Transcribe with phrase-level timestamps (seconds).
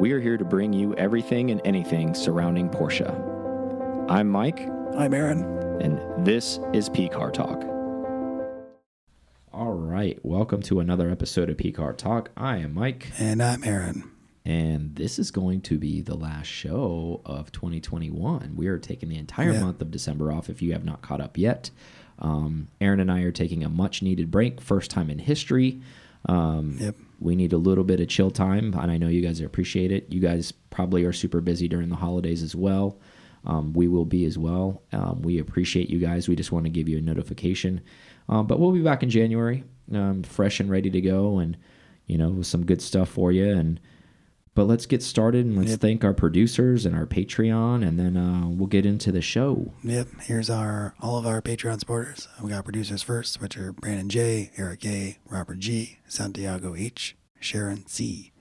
[0.00, 3.08] We are here to bring you everything and anything surrounding Porsche.
[4.08, 4.60] I'm Mike,
[4.96, 5.42] I'm Aaron.
[5.80, 7.62] and this is P Car Talk.
[9.52, 12.30] All right, welcome to another episode of P Car Talk.
[12.36, 14.10] I am Mike, And I'm Aaron.
[14.44, 18.54] and this is going to be the last show of 2021.
[18.56, 19.60] We are taking the entire Yeah.
[19.64, 21.70] month of December off if you have not caught up yet.
[22.18, 25.80] Um, Aaron and I are taking a much needed break, first time in history.
[26.26, 26.96] Um, Yep.
[27.20, 30.10] We need a little bit of chill time, and I know you guys appreciate it.
[30.10, 32.98] You guys probably are super busy during the holidays as well.
[33.44, 34.82] Um, we will be as well.
[34.92, 36.28] Um, we appreciate you guys.
[36.28, 37.80] We just want to give you a notification.
[38.28, 41.56] Um, but we'll be back in January, um, fresh and ready to go, and
[42.06, 43.48] you know, with some good stuff for you.
[43.48, 43.80] And
[44.54, 45.80] but let's get started and let's Yep.
[45.80, 49.72] thank our producers and our Patreon, and then uh, we'll get into the show.
[49.84, 50.08] Yep.
[50.22, 52.28] Here's our all of our Patreon supporters.
[52.42, 57.86] We got producers first, which are Brandon J, Eric A, Robert G, Santiago H, Sharon
[57.86, 58.32] C.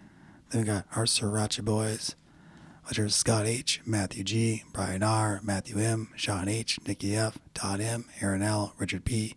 [0.50, 2.16] Then we got our Sriracha boys,
[2.88, 7.80] which are Scott H, Matthew G, Brian R, Matthew M, Sean H, Nikki F, Todd
[7.82, 9.36] M, Aaron L, Richard P,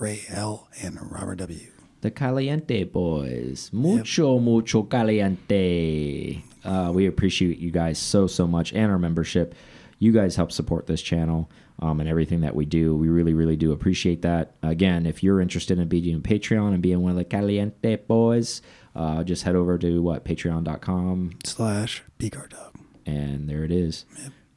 [0.00, 1.70] Ray L, and Robert W.
[2.00, 3.70] The Caliente Boys.
[3.72, 6.42] Mucho, mucho caliente.
[6.64, 9.54] Uh, we appreciate you guys so, so much and our membership.
[9.98, 12.96] You guys help support this channel um, and everything that we do.
[12.96, 14.54] We really, really do appreciate that.
[14.62, 18.62] Again, if you're interested in being a Patreon and being one of the Caliente Boys,
[18.94, 22.74] uh, just head over to what patreon.com Slash P Car Talk.
[23.06, 24.04] and there it is.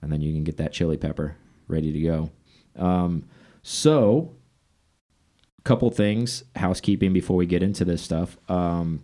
[0.02, 1.36] And then you can get that chili pepper
[1.68, 2.30] ready to go.
[2.76, 3.26] Um,
[3.62, 4.34] so,
[5.64, 8.38] couple things housekeeping before we get into this stuff.
[8.50, 9.04] Um,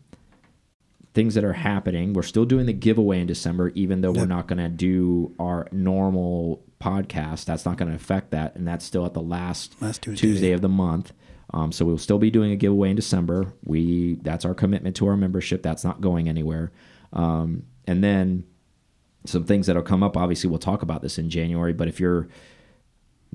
[1.13, 2.13] things that are happening.
[2.13, 5.67] We're still doing the giveaway in December, even though we're not going to do our
[5.71, 7.45] normal podcast.
[7.45, 10.27] That's not going to affect that, and that's still at the last Last Tuesday.
[10.27, 11.13] Tuesday of the month.
[11.51, 13.53] Um, so we'll still be doing a giveaway in December.
[13.63, 15.63] We that's our commitment to our membership.
[15.63, 16.71] That's not going anywhere.
[17.11, 18.43] Um, and then
[19.25, 20.15] some things that'll come up.
[20.15, 21.73] Obviously, we'll talk about this in January.
[21.73, 22.27] But if you're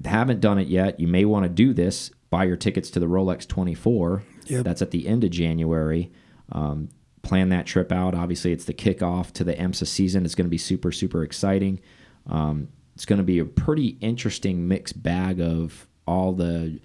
[0.05, 2.11] haven't done it yet, you may want to do this.
[2.30, 4.23] Buy your tickets to the Rolex 24.
[4.46, 4.64] Yep.
[4.64, 6.11] That's at the end of January.
[6.52, 6.89] Um,
[7.23, 8.14] plan that trip out.
[8.14, 10.24] Obviously, it's the kickoff to the IMSA season.
[10.24, 11.80] It's going to be super, super exciting.
[12.29, 16.80] Um, it's going to be a pretty interesting mixed bag of all the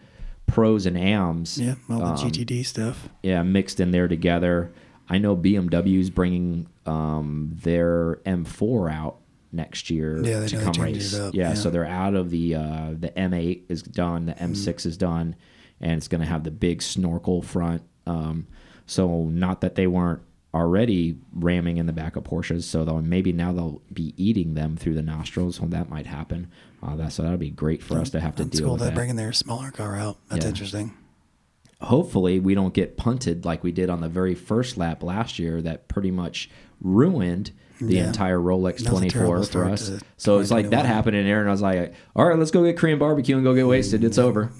[0.47, 1.59] pros and ams.
[1.59, 3.09] Yeah, all the um, GTD stuff.
[3.21, 4.71] yeah, mixed in there together.
[5.09, 9.17] I know BMW's bringing um, their M4 out
[9.51, 11.13] next year Yeah, to come race.
[11.13, 11.53] Yeah, yeah.
[11.53, 14.53] so they're out of the uh, the M8 is done, the Mm-hmm.
[14.53, 15.35] M6 is done,
[15.81, 17.81] and it's going to have the big snorkel front.
[18.05, 18.47] Um,
[18.85, 20.21] so not that they weren't
[20.53, 24.75] already ramming in the back of Porsches, so they'll, maybe now they'll be eating them
[24.77, 25.57] through the nostrils.
[25.57, 26.49] So that might happen.
[26.81, 28.73] Uh, that so that'll be great for us to have to That's deal cool.
[28.73, 28.95] with They're that.
[28.95, 30.17] bringing their smaller car out.
[30.29, 30.49] That's Yeah.
[30.49, 30.93] interesting.
[31.81, 35.61] Hopefully we don't get punted like we did on the very first lap last year
[35.61, 36.49] that pretty much
[36.81, 38.07] ruined the Yeah.
[38.07, 39.89] entire Rolex That 24 for us.
[40.17, 41.47] So it's like that happened in Aaron.
[41.47, 44.03] I was like, all right, let's go get Korean barbecue and go get wasted.
[44.03, 44.51] It's over.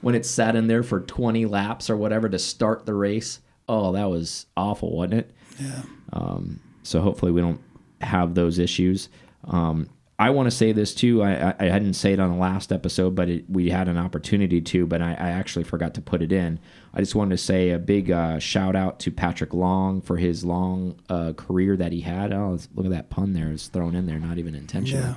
[0.00, 3.92] When it sat in there for 20 laps or whatever to start the race, oh,
[3.92, 5.30] that was awful, wasn't it?
[5.58, 5.82] Yeah.
[6.12, 7.60] Um, so hopefully we don't
[8.02, 9.08] have those issues.
[9.44, 11.22] Um, I want to say this too.
[11.22, 13.96] I, I, I didn't say it on the last episode, but it, we had an
[13.96, 16.60] opportunity to, but I, I actually forgot to put it in.
[16.92, 20.44] I just wanted to say a big uh, shout out to Patrick Long for his
[20.44, 22.32] long uh, career that he had.
[22.32, 23.50] Oh, look at that pun there.
[23.50, 25.02] It's thrown in there, not even intentional.
[25.02, 25.14] Yeah.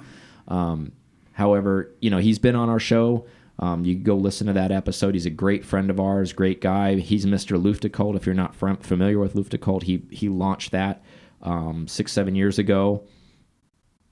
[0.48, 0.94] Um,
[1.34, 3.28] however, you know, he's been on our show.
[3.60, 5.14] Um, you can go listen to that episode.
[5.14, 6.96] He's a great friend of ours, great guy.
[6.96, 7.62] He's Mr.
[7.62, 8.16] Luftgekühlt.
[8.16, 11.04] If you're not fam- familiar with Luftgekühlt, he he launched that
[11.42, 13.04] um, six seven years ago,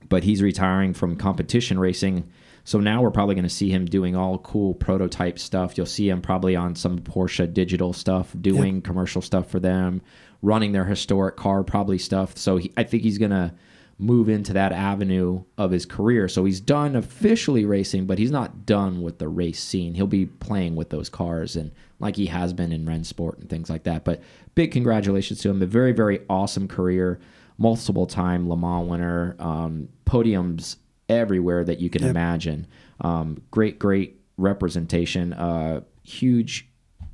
[0.10, 2.30] but he's retiring from competition racing.
[2.64, 5.78] So now we're probably going to see him doing all cool prototype stuff.
[5.78, 10.02] You'll see him probably on some Porsche digital stuff, doing commercial stuff for them,
[10.42, 12.38] running their historic car probably stuff.
[12.38, 13.54] So he, I think he's going to
[13.98, 16.28] move into that avenue of his career.
[16.28, 19.94] So he's done officially racing, but he's not done with the race scene.
[19.94, 23.70] He'll be playing with those cars and like he has been in Rennsport and things
[23.70, 24.04] like that.
[24.04, 24.22] But
[24.54, 25.62] big congratulations to him.
[25.62, 27.20] A very, very awesome career.
[27.58, 32.12] Multiple time Le Mans winner, um, podiums everywhere that you can Yep.
[32.12, 32.68] imagine.
[33.02, 35.34] Um, great, great representation.
[35.34, 36.70] Uh, huge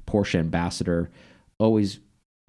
[0.08, 1.10] Porsche ambassador.
[1.60, 2.00] Always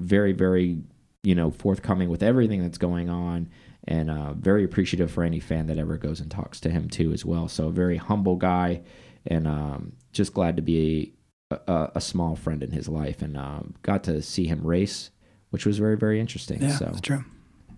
[0.01, 0.79] very, very,
[1.23, 3.49] you know, forthcoming with everything that's going on,
[3.87, 7.13] and uh, very appreciative for any fan that ever goes and talks to him too,
[7.13, 7.47] as well.
[7.49, 8.83] So a very humble guy,
[9.27, 11.13] and um, just glad to be
[11.51, 15.11] a, a, a small friend in his life, and um, got to see him race,
[15.51, 16.63] which was very, very interesting.
[16.63, 17.25] Yeah, so that's true.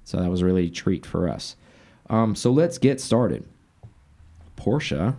[0.04, 1.56] So that was really a treat for us.
[2.08, 3.46] Um, so let's get started.
[4.56, 5.16] Porsche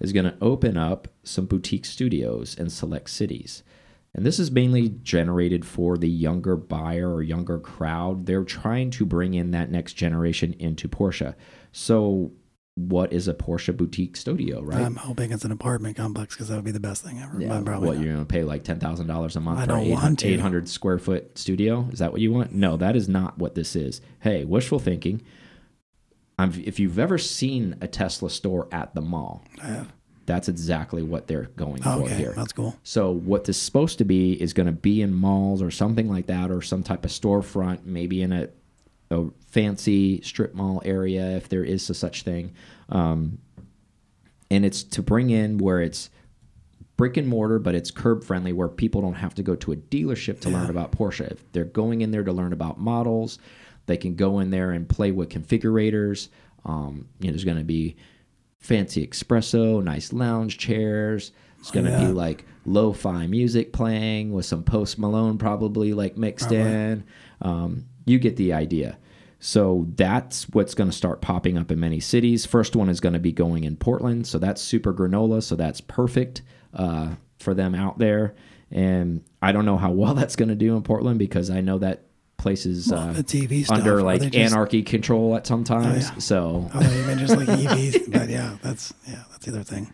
[0.00, 3.62] is going to open up some boutique studios in select cities.
[4.14, 8.26] and this is mainly generated for the younger buyer or younger crowd.
[8.26, 11.34] They're trying to bring in that next generation into Porsche.
[11.72, 12.30] So,
[12.76, 14.80] what is a Porsche boutique studio, right?
[14.80, 17.40] I'm hoping it's an apartment complex because that would be the best thing ever.
[17.40, 18.04] Yeah, probably what not.
[18.04, 20.18] you're going to pay like ten thousand dollars a month I for don't an want
[20.20, 20.28] to.
[20.28, 21.88] 800 square foot studio?
[21.92, 22.52] Is that what you want?
[22.52, 24.00] No, that is not what this is.
[24.20, 25.22] Hey, wishful thinking.
[26.36, 29.92] i if you've ever seen a Tesla store at the mall, I have.
[30.26, 32.32] that's exactly what they're going Oh, for okay, here.
[32.34, 32.76] that's cool.
[32.82, 36.08] So what this is supposed to be is going to be in malls or something
[36.10, 38.48] like that, or some type of storefront, maybe in a,
[39.14, 42.52] a fancy strip mall area if there is a such thing.
[42.88, 43.38] Um,
[44.50, 46.10] and it's to bring in where it's
[46.96, 49.76] brick and mortar, but it's curb friendly, where people don't have to go to a
[49.76, 51.30] dealership to learn about Porsche.
[51.32, 53.38] If they're going in there to learn about models,
[53.86, 56.28] they can go in there and play with configurators.
[56.64, 57.96] Um, you know, there's going to be
[58.60, 61.32] fancy espresso, nice lounge chairs.
[61.58, 62.06] It's going to Yeah.
[62.06, 66.70] be like lo-fi music playing with some Post Malone probably like mixed Probably.
[66.72, 67.04] in.
[67.42, 68.98] Um, you get the idea.
[69.40, 72.46] So that's what's going to start popping up in many cities.
[72.46, 75.80] First one is going to be going in Portland, so that's super granola, so that's
[75.82, 76.40] perfect
[76.72, 78.34] uh, for them out there.
[78.70, 81.78] And I don't know how well that's going to do in Portland because I know
[81.78, 82.04] that
[82.38, 83.22] place is Well, uh,
[83.74, 86.08] under like just- anarchy control at sometimes.
[86.08, 86.18] yeah.
[86.18, 88.10] So Oh, you mean just like EVs?
[88.12, 89.92] but yeah, that's yeah, that's the other thing.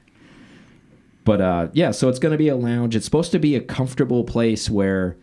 [1.24, 2.96] But uh, yeah, so it's going to be a lounge.
[2.96, 5.16] It's supposed to be a comfortable place where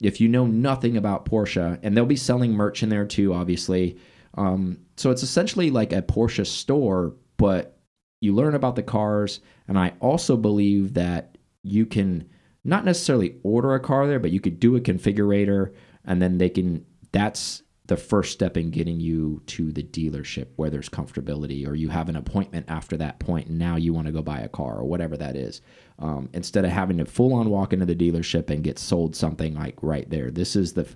[0.00, 3.98] if you know nothing about Porsche, and they'll be selling merch in there too, obviously.
[4.34, 7.78] Um, so it's essentially like a Porsche store, but
[8.20, 9.40] you learn about the cars.
[9.68, 12.28] And I also believe that you can
[12.64, 15.74] not necessarily order a car there, but you could do a configurator,
[16.04, 16.84] and then they can.
[17.12, 21.88] That's the first step in getting you to the dealership where there's comfortability or you
[21.88, 24.76] have an appointment after that point and now you want to go buy a car
[24.76, 25.60] or whatever that is
[26.00, 29.54] um, instead of having to full on walk into the dealership and get sold something
[29.54, 30.88] like right there this is the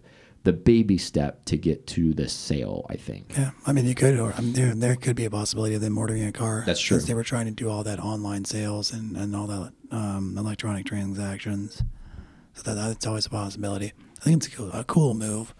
[0.45, 4.19] the baby step to get to the sale i think Yeah, I mean, you could,
[4.19, 6.65] or I mean, there, there could be a possibility of them ordering a car.
[6.67, 6.99] That's true.
[6.99, 10.37] Since they were trying to do all that online sales and, and all that um,
[10.37, 11.83] electronic transactions.
[12.53, 13.93] So that, that's always a possibility.
[14.21, 15.55] I think it's a cool, a cool move.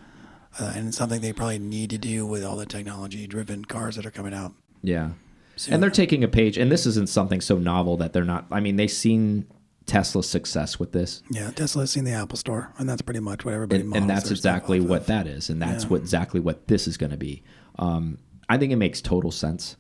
[0.61, 3.97] Uh, and it's something they probably need to do with all the technology driven cars
[3.97, 4.53] that are coming out.
[4.83, 5.11] yeah
[5.57, 5.75] soon.
[5.75, 8.61] and they're taking a page and this isn't something so novel that they're not i
[8.61, 9.47] mean they've seen
[9.87, 13.53] tesla's success with this yeah, Tesla's seen the Apple Store, and that's pretty much what
[13.53, 15.07] everybody and, and that's exactly what of.
[15.09, 15.91] that is and that's Yeah.
[15.91, 17.43] what exactly what this is going to be
[17.79, 18.19] um,
[18.49, 19.77] i think it makes total sense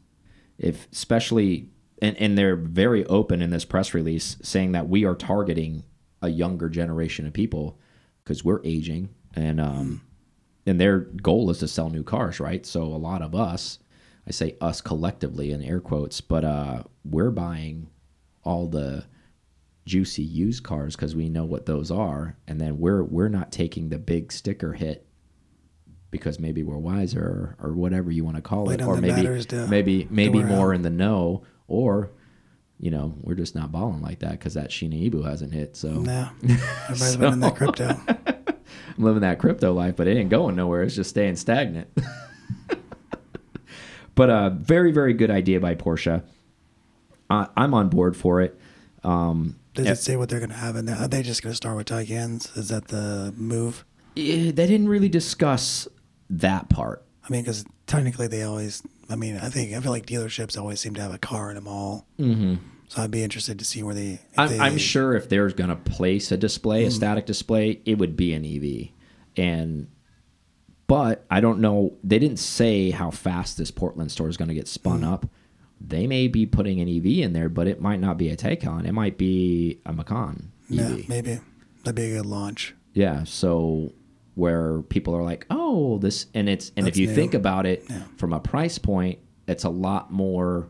[0.58, 1.70] if especially
[2.02, 5.84] and, and they're very open in this press release saying that we are targeting
[6.20, 7.78] a younger generation of people
[8.22, 10.02] because we're aging and um,
[10.66, 13.78] and their goal is to sell new cars right so a lot of us
[14.26, 17.88] i say us collectively in air quotes but uh, we're buying
[18.44, 19.04] all the
[19.86, 23.88] juicy used cars because we know what those are, and then we're we're not taking
[23.90, 25.06] the big sticker hit
[26.10, 29.44] because maybe we're wiser or, or whatever you want to call Wait it, or maybe
[29.44, 30.76] to- maybe maybe more out.
[30.76, 32.12] in the know, or
[32.78, 35.76] you know we're just not balling like that because that Shiba Inu hasn't hit.
[35.76, 36.30] So No,
[36.88, 38.00] everybody's been in that crypto.
[38.96, 40.82] I'm living that crypto life, but it ain't going nowhere.
[40.82, 41.88] It's just staying stagnant.
[44.14, 46.22] but uh, very, very good idea by Porsche.
[47.30, 48.58] I I'm on board for it.
[49.02, 50.96] Um, Does it say what they're going to have in there?
[50.96, 52.56] Are they just going to start with Taycans?
[52.56, 53.84] Is that the move?
[54.16, 55.88] eh, they didn't really discuss
[56.30, 57.02] that part.
[57.24, 58.82] I mean, because technically they always.
[59.10, 61.56] I mean, I think I feel like dealerships always seem to have a car in
[61.56, 62.06] them all.
[62.18, 62.54] Mm-hmm.
[62.88, 64.20] So I'd be interested to see where they.
[64.36, 67.98] I'm, they- I'm sure if they're going to place a display, a static display, it
[67.98, 68.90] would be an EV.
[69.36, 69.88] And,
[70.86, 71.94] but I don't know.
[72.02, 75.12] They didn't say how fast this Portland store is going to get spun hmm.
[75.12, 75.26] up.
[75.80, 78.86] They may be putting an EV in there, but it might not be a Taycan.
[78.86, 80.76] It might be a Macan EV.
[80.76, 81.40] Yeah, maybe
[81.82, 82.74] that'd be a good launch.
[82.94, 83.92] Yeah, so
[84.34, 87.14] where people are like, "Oh, this," and it's and if you new.
[87.14, 88.04] think about it Yeah.
[88.16, 90.68] from a price point, it's a lot more,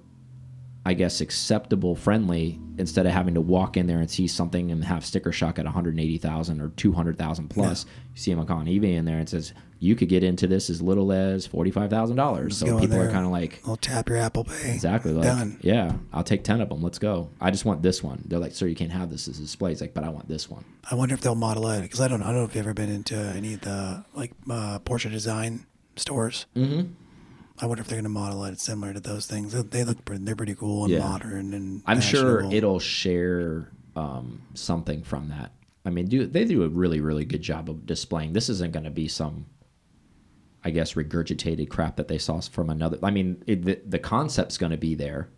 [0.84, 2.58] I guess, acceptable, friendly.
[2.76, 5.64] Instead of having to walk in there and see something and have sticker shock at
[5.64, 9.04] one hundred eighty thousand or two hundred thousand plus, you see a Macan EV in
[9.04, 9.52] there and it says
[9.84, 12.56] you could get into this as little as forty five thousand dollars.
[12.56, 14.72] So in people are kind of like, I'll tap your Apple Pay.
[14.74, 15.12] Exactly.
[15.12, 15.58] Like, Done.
[15.62, 16.82] yeah, I'll take 10 of them.
[16.82, 17.28] Let's go.
[17.40, 18.22] I just want this one.
[18.26, 19.72] They're like, sir, you can't have this as a display.
[19.72, 20.64] It's like, but I want this one.
[20.90, 22.22] I wonder if they'll model it because I don't.
[22.22, 25.66] I don't know if you've ever been into any of the like uh, Porsche design
[25.96, 26.46] stores.
[26.56, 26.92] Mm-hmm.
[27.60, 29.52] I wonder if they're going to model it similar to those things.
[29.52, 31.00] They- They look pretty, they're pretty cool and Yeah.
[31.00, 31.82] modern and.
[31.86, 35.52] I'm sure it'll share um, something from that.
[35.86, 38.32] I mean, do they do a really, really good job of displaying?
[38.32, 39.46] This isn't going to be some,
[40.64, 42.98] I guess, regurgitated crap that they saw from another.
[43.02, 45.28] I mean, it, the, the concept's going to be there.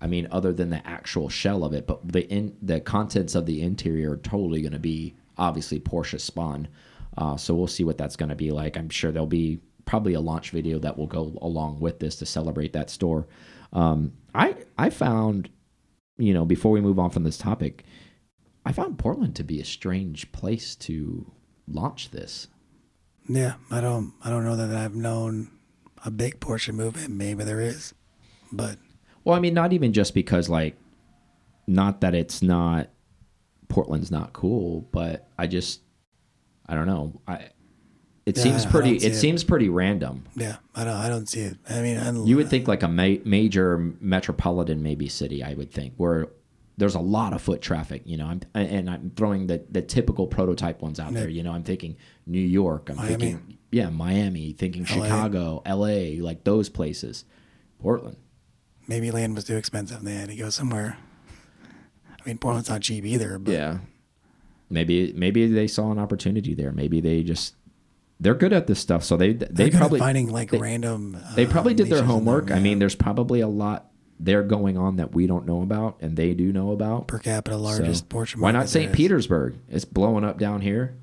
[0.00, 3.46] I mean, other than the actual shell of it, but the in the contents of
[3.46, 6.68] the interior are totally going to be obviously Porsche spun.
[7.16, 8.76] Uh, so we'll see what that's going to be like.
[8.76, 12.26] I'm sure there'll be probably a launch video that will go along with this to
[12.26, 13.26] celebrate that store.
[13.72, 15.48] Um, I I found,
[16.16, 17.84] you know, before we move on from this topic,
[18.64, 21.32] I found Portland to be a strange place to
[21.66, 22.46] launch this.
[23.28, 25.50] Yeah, I don't I don't know that I've known
[26.04, 27.10] a big Porsche movement.
[27.10, 27.94] Maybe there is,
[28.52, 28.78] but
[29.24, 30.76] Well, I mean, not even just because like,
[31.66, 32.88] not that it's not
[33.68, 35.82] Portland's not cool, but I just
[36.66, 37.20] I don't know.
[37.26, 37.48] I
[38.24, 38.96] it Yeah, seems I pretty.
[38.96, 39.14] It, it.
[39.16, 40.24] seems pretty random.
[40.34, 41.56] yeah, I don't I don't see it.
[41.68, 45.42] I mean, I, You would think like a ma major metropolitan maybe city.
[45.42, 46.28] I would think where
[46.78, 48.02] there's a lot of foot traffic.
[48.04, 51.28] You know, I'm and I'm throwing the the typical prototype ones out there.
[51.28, 51.96] You know, I'm thinking
[52.28, 52.90] New York.
[52.90, 53.16] I'm Miami.
[53.16, 54.52] thinking yeah, Miami.
[54.52, 54.88] Thinking LA.
[55.04, 56.20] Chicago, L.A.
[56.20, 57.24] Like those places.
[57.80, 58.16] Portland.
[58.86, 60.02] maybe land was too expensive.
[60.02, 60.96] They had to go somewhere.
[62.10, 63.78] I mean, Portland's not cheap either, but Yeah.
[64.70, 66.72] Maybe maybe they saw an opportunity there.
[66.72, 67.54] Maybe they just
[68.20, 69.02] they're good at this stuff.
[69.04, 71.16] So they they're they probably finding like they- random.
[71.34, 72.50] they uh, probably did their niches in there, homework.
[72.50, 76.16] I mean, there's probably a lot there going on that we don't know about and
[76.16, 77.06] they do know about.
[77.06, 78.36] per capita So, largest Porsche.
[78.36, 78.92] why not St.
[78.92, 79.54] Petersburg?
[79.70, 80.96] It's blowing up down here.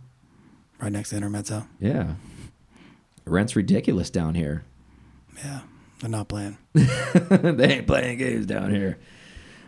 [0.86, 1.66] Right next to Intermezzo.
[1.80, 2.14] Yeah.
[3.26, 4.66] Rent's ridiculous down here.
[5.36, 5.62] Yeah,
[6.00, 6.60] they're not playing.
[6.74, 9.00] they ain't playing games down here.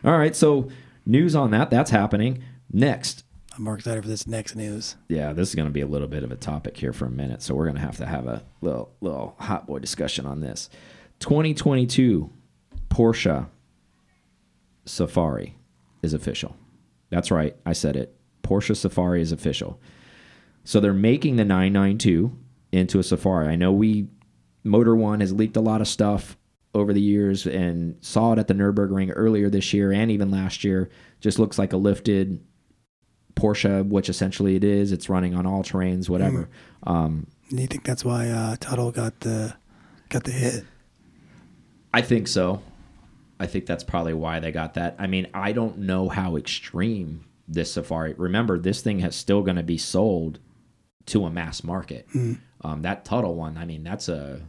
[0.03, 0.69] All right, so
[1.07, 1.71] news on that.
[1.71, 2.43] That's happening.
[2.71, 3.23] Next,
[3.55, 4.95] I'm more excited for this next news.
[5.09, 7.09] yeah, this is going to be a little bit of a topic here for a
[7.09, 10.41] minute, so we're going to have to have a little little hot boy discussion on
[10.41, 10.69] this.
[11.17, 12.29] 2022
[12.89, 13.47] Porsche
[14.85, 15.57] Safari
[16.03, 16.55] is official.
[17.09, 18.15] That's right, I said it.
[18.43, 19.79] Porsche Safari is official.
[20.67, 22.37] So they're making the 992
[22.73, 23.47] into a Safari.
[23.47, 24.09] I know we
[24.65, 26.35] Motor One has leaked a lot of stuff
[26.73, 30.65] over the years and saw it at the Nürburgring earlier this year and even last
[30.65, 30.89] year.
[31.21, 32.43] Just looks like a lifted
[33.33, 34.91] Porsche, which essentially it is.
[34.91, 36.49] It's running on all terrains, whatever.
[36.83, 39.55] Um, Do you think that's why uh, Tuthill got the
[40.09, 40.65] got the hit?
[41.93, 42.61] I think so.
[43.39, 44.97] I think that's probably why they got that.
[44.99, 48.15] I mean, I don't know how extreme this Safari.
[48.17, 50.39] Remember, this thing has still going to be sold
[51.07, 52.07] to a mass market.
[52.61, 54.41] Um, that Tuthill one, I mean, that's a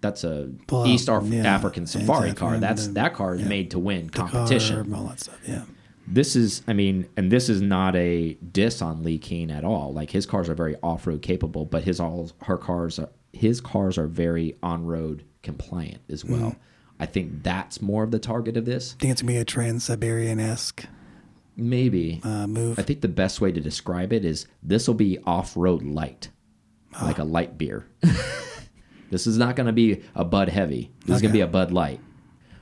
[0.00, 2.34] that's a Pull East Af- yeah, African Safari exactly.
[2.34, 2.58] car.
[2.58, 3.48] That's that car is yeah.
[3.48, 4.92] made to win competition.
[4.94, 5.40] all that stuff.
[5.46, 5.62] Yeah,
[6.06, 9.92] This is, I mean, and this is not a diss on Leh Keen at all.
[9.92, 13.60] Like his cars are very off road capable, but his all her cars are his
[13.60, 16.50] cars are very on road compliant as well.
[16.52, 16.56] Mm.
[17.00, 18.92] I think that's more of the target of this.
[18.94, 20.86] think it's gonna be a Trans Siberian esque
[21.56, 22.20] Maybe.
[22.24, 22.78] uh, move.
[22.78, 26.30] I think the best way to describe it is this will be off road light,
[26.94, 27.04] Ah.
[27.06, 27.86] like a light beer.
[29.10, 30.90] this is not going to be a Bud Heavy.
[31.06, 32.00] This is going to be a Bud Light.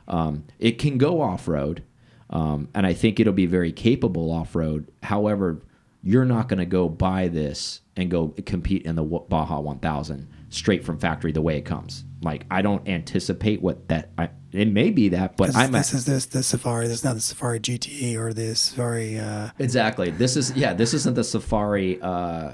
[0.09, 1.83] Um, it can go off road,
[2.31, 4.91] um, and I think it'll be very capable off road.
[5.03, 5.61] However,
[6.03, 10.85] you're not going to go buy this and go compete in the Baja 1000 straight
[10.85, 12.05] from factory the way it comes.
[12.23, 14.11] Like I don't anticipate what that.
[14.17, 16.87] I, it may be that, but this, I'm this is this the Safari.
[16.87, 19.19] This is not the Safari GTE or the Safari.
[19.19, 20.11] Uh, Exactly.
[20.11, 20.73] This is yeah.
[20.75, 22.01] This isn't the Safari.
[22.01, 22.53] Uh,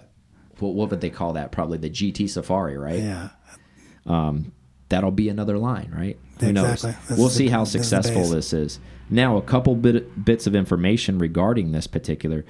[0.59, 1.53] what, what would they call that?
[1.53, 2.99] Probably the GT Safari, right?
[3.01, 3.29] yeah,
[4.07, 4.53] Um,
[4.89, 6.19] that'll be another line, right?
[6.41, 6.53] Who Exactly.
[6.53, 6.83] knows?
[7.09, 8.81] This we'll see the- how this is successful this is.
[9.11, 12.45] Now, a couple bit, bits of information regarding this particular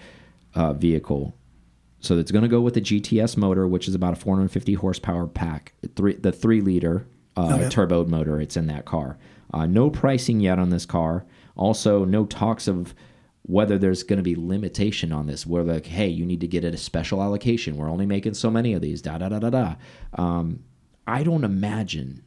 [0.54, 1.34] uh, vehicle.
[2.00, 5.26] So it's going to go with the GTS motor, which is about a 450 horsepower
[5.26, 7.68] pack, three, the three liter uh, Okay.
[7.68, 8.40] turbo motor.
[8.40, 9.18] It's in that car.
[9.52, 11.24] Uh, no pricing yet on this car.
[11.56, 12.94] Also, no talks of
[13.42, 15.46] whether there's going to be limitation on this.
[15.46, 17.76] Where like, hey, you need to get it a special allocation.
[17.76, 19.02] We're only making so many of these.
[19.02, 19.74] Da da da da da.
[20.14, 20.62] Um,
[21.06, 22.22] I don't imagine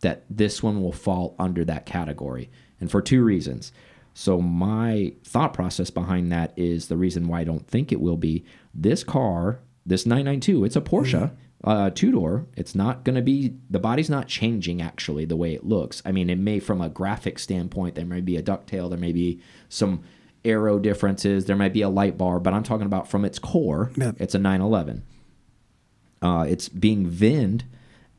[0.00, 3.72] that this one will fall under that category, and for two reasons.
[4.14, 8.16] So my thought process behind that is the reason why I don't think it will
[8.16, 10.64] be this car, this 992.
[10.64, 11.32] It's a Porsche,
[11.64, 12.46] uh, two door.
[12.56, 16.00] It's not going to be the body's not changing actually the way it looks.
[16.04, 19.12] I mean, it may from a graphic standpoint there may be a ducktail, there may
[19.12, 20.04] be some
[20.44, 23.90] aero differences, there might be a light bar, but I'm talking about from its core.
[23.96, 24.12] Yeah.
[24.18, 25.02] It's a 911.
[26.22, 27.64] Uh, it's being vinned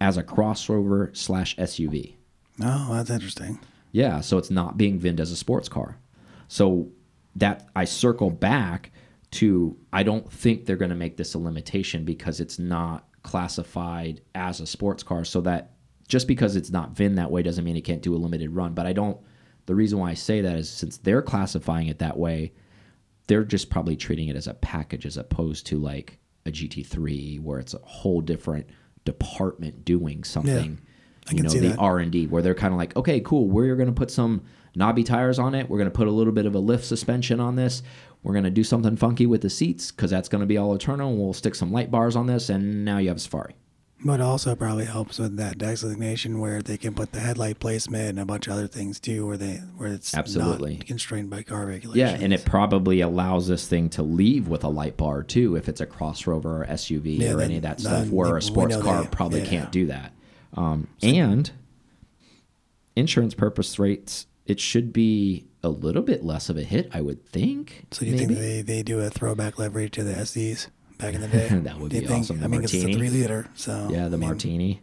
[0.02, 2.16] as a crossover slash SUV.
[2.62, 3.60] oh, that's interesting.
[3.96, 5.98] Yeah, so it's not being VINed as a sports car.
[6.50, 6.90] So
[7.38, 8.92] that I circle back
[9.32, 14.20] to I don't think they're going to make this a limitation because it's not classified
[14.36, 15.24] as a sports car.
[15.24, 15.76] So that
[16.10, 18.74] just because it's not VIN that way doesn't mean it can't do a limited run.
[18.74, 19.18] But I don't.
[19.66, 22.52] The reason why I say that is since they're classifying it that way,
[23.28, 27.60] they're just probably treating it as a package as opposed to like a GT3 where
[27.60, 28.68] it's a whole different
[29.06, 30.82] department doing something.
[31.32, 31.80] You know the that.
[31.80, 34.44] R and D, where they're kind of like, okay, cool, we're going to put some
[34.76, 35.70] knobby tires on it.
[35.70, 37.82] We're going to put a little bit of a lift suspension on this.
[38.24, 40.74] We're going to do something funky with the seats because that's going to be all
[40.76, 41.10] eternal.
[41.10, 43.56] And we'll stick some light bars on this, and now you have a Safari.
[44.04, 48.20] But also probably helps with that designation where they can put the headlight placement and
[48.20, 50.76] a bunch of other things too, where they where it's Absolutely.
[50.76, 51.96] not constrained by car regulations.
[52.20, 55.70] Yeah, and it probably allows this thing to leave with a light bar too, if
[55.70, 58.10] it's a crossover or SUV Yeah, or then- any of that stuff.
[58.10, 59.48] Where a sports car probably yeah.
[59.50, 60.12] can't do that.
[60.56, 61.52] Um, and
[62.96, 67.26] insurance purpose rates, it should be a little bit less of a hit, I would
[67.28, 67.86] think.
[67.92, 68.26] So you maybe?
[68.36, 71.48] think they, they do a throwback livery to the SDs back in the day?
[71.50, 72.44] That would Do be awesome.
[72.44, 74.82] I mean, 'cause it's a three liter, so Yeah, the I mean, martini.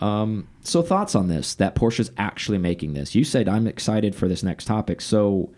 [0.00, 1.54] Um, so thoughts on this?
[1.54, 3.14] That Porsche's actually making this.
[3.14, 5.00] You said I'm excited for this next topic.
[5.00, 5.52] So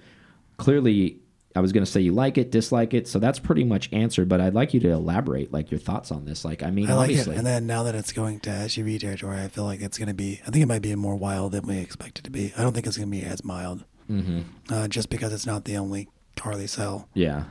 [0.58, 1.18] clearly,
[1.56, 3.08] I was going to say you like it, dislike it.
[3.08, 4.28] So that's pretty much answered.
[4.28, 6.44] But I'd like you to elaborate, like your thoughts on this.
[6.44, 7.12] Like, I mean, I like it.
[7.12, 10.08] obviously, And then now that it's going to SUV territory, I feel like it's going
[10.08, 10.40] to be.
[10.46, 12.52] I think it might be more wild than we expect it to be.
[12.56, 15.64] I don't think it's going to be as mild, hmm uh, just because it's not
[15.64, 17.44] the only car they sell, yeah,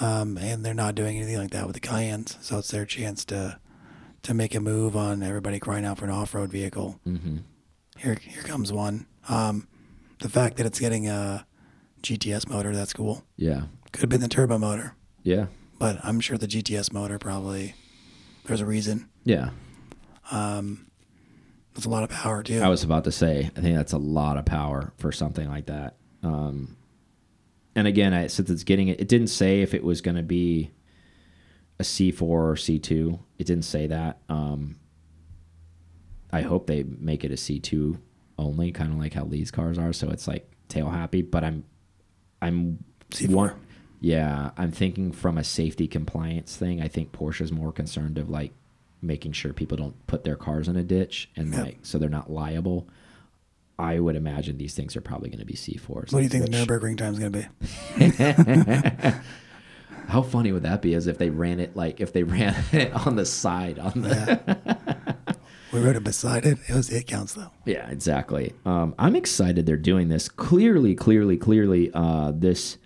[0.00, 2.36] um, and they're not doing anything like that with the Cayennes.
[2.40, 3.58] So it's their chance to
[4.22, 7.00] to make a move on everybody crying out for an off road vehicle.
[7.04, 7.38] hmm
[7.98, 9.06] Here, here comes one.
[9.28, 9.66] Um,
[10.20, 11.46] the fact that it's getting a
[12.02, 13.24] GTS motor, that's cool.
[13.36, 13.62] yeah,
[13.92, 15.46] Could have been the turbo motor, yeah,
[15.78, 17.74] but I'm sure the GTS motor probably
[18.44, 19.08] there's a reason.
[19.24, 19.50] yeah.
[20.30, 20.86] Um,
[21.74, 22.60] there's a lot of power too.
[22.60, 25.66] I was about to say, I think that's a lot of power for something like
[25.66, 25.96] that.
[26.22, 26.76] Um,
[27.74, 30.22] and again, I, since it's getting it, it didn't say if it was going to
[30.22, 30.72] be
[31.78, 33.18] a C4 or C2.
[33.38, 34.18] It didn't say that.
[34.28, 34.76] Um,
[36.32, 37.98] I hope they make it a C2
[38.36, 39.92] only, kind of like how Leh's cars are.
[39.92, 41.22] So it's like tail happy.
[41.22, 41.64] But I'm,
[42.42, 43.28] I'm C4.
[43.34, 43.54] one-
[44.00, 46.80] yeah, I'm thinking from a safety compliance thing.
[46.80, 48.52] I think Porsche is more concerned of like
[49.02, 51.64] making sure people don't put their cars in a ditch and Yep.
[51.64, 52.88] like so they're not liable.
[53.78, 56.12] I would imagine these things are probably going to be C4s.
[56.12, 57.48] what do you think which- the Nurburgring time is going to
[57.98, 59.12] be?
[60.08, 60.94] How funny would that be?
[60.94, 64.08] As if they ran it like if they ran it on the side on the
[64.56, 64.78] Yeah.
[65.72, 66.58] we wrote it beside it.
[66.68, 67.50] It was it counts though.
[67.64, 68.54] Yeah, exactly.
[68.64, 70.28] Um, I'm excited they're doing this.
[70.28, 72.78] Clearly, clearly, clearly, uh, this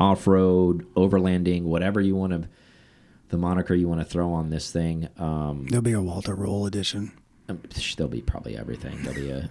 [0.00, 2.48] off-road, overlanding, whatever you want to,
[3.28, 5.08] the moniker you want to throw on this thing.
[5.18, 7.12] Um, There'll be a Walter Röhrl edition.
[7.48, 7.62] um,
[7.96, 9.00] there'll be probably everything.
[9.02, 9.48] There'll be a,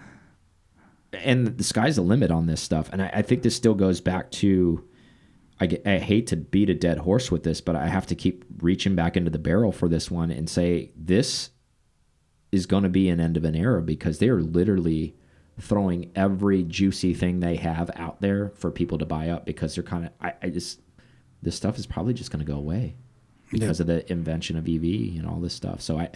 [1.14, 2.90] and the sky's the limit on this stuff.
[2.92, 4.84] And I, I think this still goes back to,
[5.60, 8.16] I, get, I hate to beat a dead horse with this, but I have to
[8.16, 11.50] keep reaching back into the barrel for this one and say this
[12.52, 15.16] is going to be an end of an era because they are literally
[15.60, 19.84] throwing every juicy thing they have out there for people to buy up because they're
[19.84, 20.80] kind of I, I just
[21.42, 22.96] this stuff is probably just going to go away
[23.52, 24.84] because of the invention of EV
[25.18, 25.82] and all this stuff.
[25.82, 26.10] So I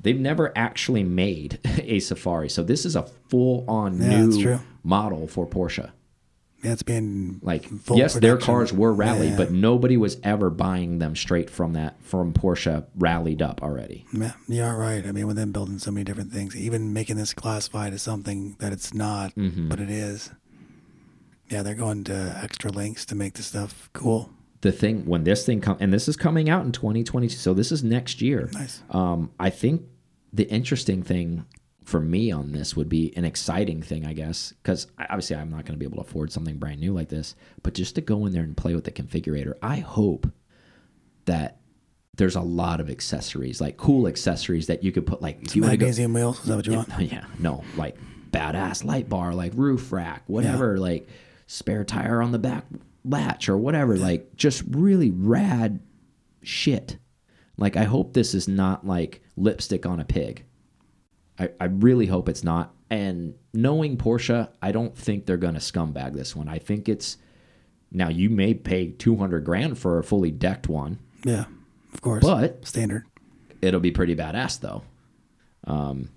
[0.00, 2.48] they've never actually made a Safari.
[2.48, 4.40] So this is a full on Yeah, new
[4.82, 5.90] model for Porsche.
[6.62, 9.36] Yeah, it's been Like full yes, their cars were rally, Yeah.
[9.36, 14.04] but nobody was ever buying them straight from that from Porsche rallied up already.
[14.12, 15.06] Yeah, you're right.
[15.06, 18.56] I mean, with them building so many different things, even making this classified as something
[18.58, 19.68] that it's not, Mm-hmm.
[19.68, 20.30] but it is.
[21.48, 24.30] Yeah, they're going to extra lengths to make the stuff cool.
[24.60, 27.70] the thing when this thing come and this is coming out in 2022 so this
[27.70, 28.82] is next year Nice.
[28.90, 29.82] um i think
[30.32, 31.44] the interesting thing
[31.88, 35.64] for me on this would be an exciting thing i guess because obviously i'm not
[35.64, 38.26] going to be able to afford something brand new like this but just to go
[38.26, 40.30] in there and play with the configurator i hope
[41.24, 41.58] that
[42.18, 45.62] there's a lot of accessories like cool accessories that you could put like if you
[45.62, 46.40] to go Magnesium wheels.
[46.40, 46.90] Is that what you want?
[46.98, 47.96] yeah, no, like
[48.30, 51.08] badass light bar, like roof rack, whatever, like
[51.46, 52.64] spare tire on the back
[53.04, 55.80] latch or whatever, like just really rad
[56.42, 56.98] shit.
[57.56, 60.44] Like I hope this is not like lipstick on a pig.
[61.38, 62.74] I, I really hope it's not.
[62.90, 66.48] And knowing Porsche, I don't think they're gonna scumbag this one.
[66.48, 67.18] I think it's
[67.92, 71.44] now you may pay two hundred grand for a fully decked one, Yeah,
[71.92, 72.22] of course.
[72.24, 73.04] but standard.
[73.62, 74.82] it'll be pretty badass though.
[75.64, 76.10] Um,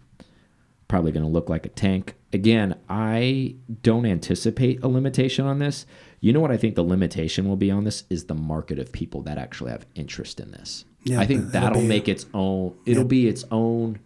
[0.87, 2.15] probably going to look like a tank.
[2.33, 5.85] Again, I don't anticipate a limitation on this.
[6.19, 8.91] You know what I think the limitation will be on this is the market of
[8.91, 10.85] people that actually have interest in this.
[11.03, 12.75] Yeah, I think that'll make its own.
[12.85, 13.99] It'll be its own.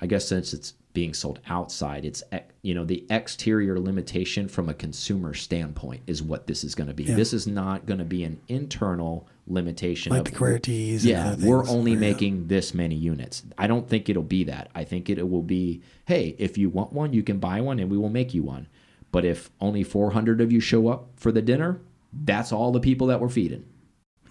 [0.00, 2.22] I guess since it's being sold outside, it's
[2.62, 6.94] you know the exterior limitation from a consumer standpoint is what this is going to
[6.94, 7.04] be.
[7.04, 11.66] This is not going to be an internal limitation Like of the QWERTYs yeah, we're
[11.68, 11.98] only yeah.
[11.98, 13.42] making this many units.
[13.56, 14.70] I don't think it'll be that.
[14.74, 17.90] I think it will be, hey, if you want one, you can buy one, and
[17.90, 18.68] we will make you one.
[19.10, 21.80] But if only 400 of you show up for the dinner,
[22.12, 23.64] that's all the people that we're feeding.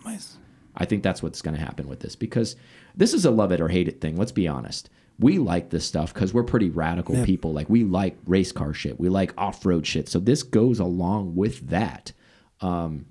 [0.05, 0.37] Nice.
[0.75, 2.55] I think that's what's going to happen with this because
[2.95, 4.15] this is a love it or hate it thing.
[4.15, 4.89] Let's be honest.
[5.19, 7.25] We like this stuff because we're pretty radical Yeah.
[7.25, 7.53] people.
[7.53, 10.07] Like we like race car shit, we like off road shit.
[10.09, 12.11] So this goes along with that.
[12.61, 13.07] Um,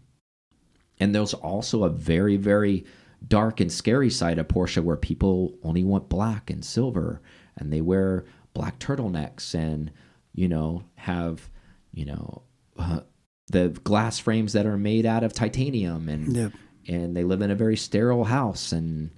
[0.98, 2.84] and there's also a very very
[3.26, 7.20] dark and scary side of Porsche where people only want black and silver,
[7.56, 9.90] and they wear black turtlenecks and
[10.34, 11.50] you know have
[11.92, 12.42] you know
[12.78, 13.00] uh,
[13.48, 16.36] the glass frames that are made out of titanium and
[16.88, 19.10] and they live in a very sterile house and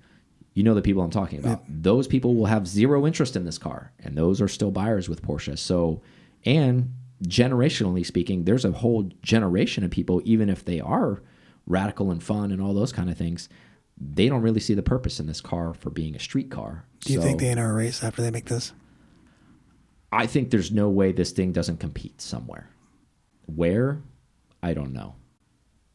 [0.58, 1.62] you know the people I'm talking about.
[1.68, 5.22] Those people will have zero interest in this car and those are still buyers with
[5.22, 5.56] Porsche.
[5.56, 6.02] So
[6.44, 6.92] and
[7.22, 11.22] generationally speaking, there's a whole generation of people even if they are
[11.66, 13.48] radical and fun and all those kind of things,
[13.96, 16.84] they don't really see the purpose in this car for being a street car.
[17.00, 18.72] Do you So think they enter a race after they make this?
[20.10, 22.68] I think there's no way this thing doesn't compete somewhere.
[23.46, 24.00] Where?
[24.60, 25.14] I don't know.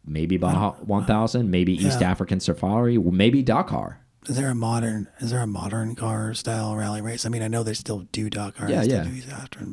[0.05, 2.11] Maybe Baja 1000, maybe East Yeah.
[2.11, 3.99] African Safari, maybe Dakar.
[4.27, 7.25] Is there a modern is there a modern car style rally race?
[7.25, 8.69] I mean, I know they still do Dakar.
[8.69, 9.07] Yeah, yeah.
[9.07, 9.27] East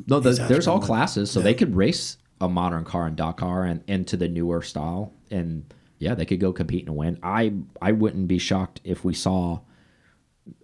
[0.06, 1.44] No, the, there's all classes, so yeah.
[1.44, 6.14] they could race a modern car in Dakar and into the newer style, and yeah,
[6.14, 7.18] they could go compete and win.
[7.22, 9.60] I I wouldn't be shocked if we saw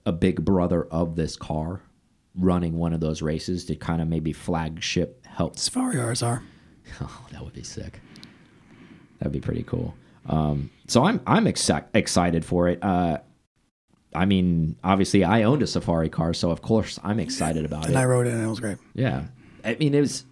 [0.04, 1.82] a big brother of this car
[2.34, 5.58] running one of those races to kind of maybe flagship help.
[5.58, 6.42] Safari are.
[7.00, 8.00] Oh, that would be sick.
[9.18, 9.94] That'd be pretty cool.
[10.26, 12.78] Um, so I'm I'm exci excited for it.
[12.82, 13.18] Uh,
[14.16, 17.86] I mean, obviously, I owned a Safari car, so of course I'm excited about And
[17.86, 17.88] it.
[17.90, 18.78] And I rode it and it was great.
[18.94, 19.24] Yeah.
[19.64, 20.24] I mean, it was.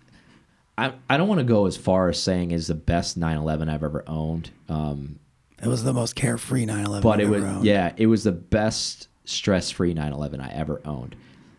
[0.77, 3.85] I, I don't want to go as far as saying is the best 911 I've
[3.85, 4.51] ever owned.
[4.68, 5.20] Um,
[5.62, 7.03] It was the most carefree 911.
[7.03, 7.64] but I've it was owned.
[7.64, 11.14] yeah, it was the best stress-free 911 I ever owned.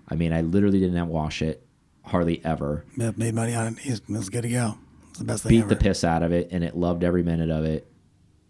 [0.09, 1.65] I mean, I literally didn't wash it
[2.03, 2.83] hardly ever.
[2.97, 3.85] Yeah, made money on it.
[3.85, 4.75] It was good to go.
[5.11, 5.69] It's the best thing Beat ever.
[5.69, 7.89] the piss out of it, and it loved every minute of it.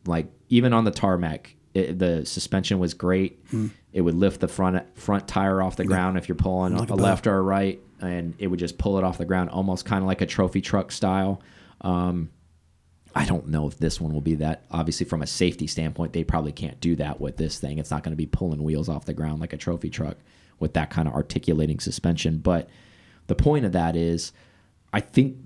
[0.07, 3.43] Like even on the tarmac, it, the suspension was great.
[3.51, 3.67] Hmm.
[3.91, 6.93] It would lift the front front tire off the ground if you're pulling Look a
[6.93, 9.85] at left or a right, and it would just pull it off the ground, almost
[9.85, 11.41] kind of like a trophy truck style.
[11.81, 12.31] Um,
[13.13, 14.65] I don't know if this one will be that.
[14.71, 17.77] Obviously, from a safety standpoint, they probably can't do that with this thing.
[17.77, 20.17] It's not going to be pulling wheels off the ground like a trophy truck
[20.59, 22.38] with that kind of articulating suspension.
[22.38, 22.69] But
[23.27, 24.31] the point of that is,
[24.93, 25.38] I think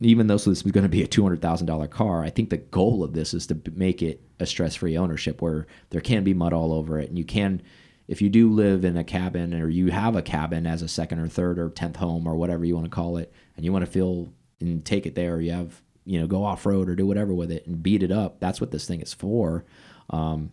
[0.00, 2.50] even though this is going to be a two hundred thousand dollar car, I think
[2.50, 6.24] the goal of this is to make it a stress free ownership where there can
[6.24, 7.62] be mud all over it, and you can,
[8.08, 11.18] if you do live in a cabin or you have a cabin as a second
[11.18, 13.84] or third or tenth home or whatever you want to call it, and you want
[13.84, 16.96] to feel and take it there, or you have you know go off road or
[16.96, 18.40] do whatever with it and beat it up.
[18.40, 19.64] That's what this thing is for.
[20.08, 20.50] Um,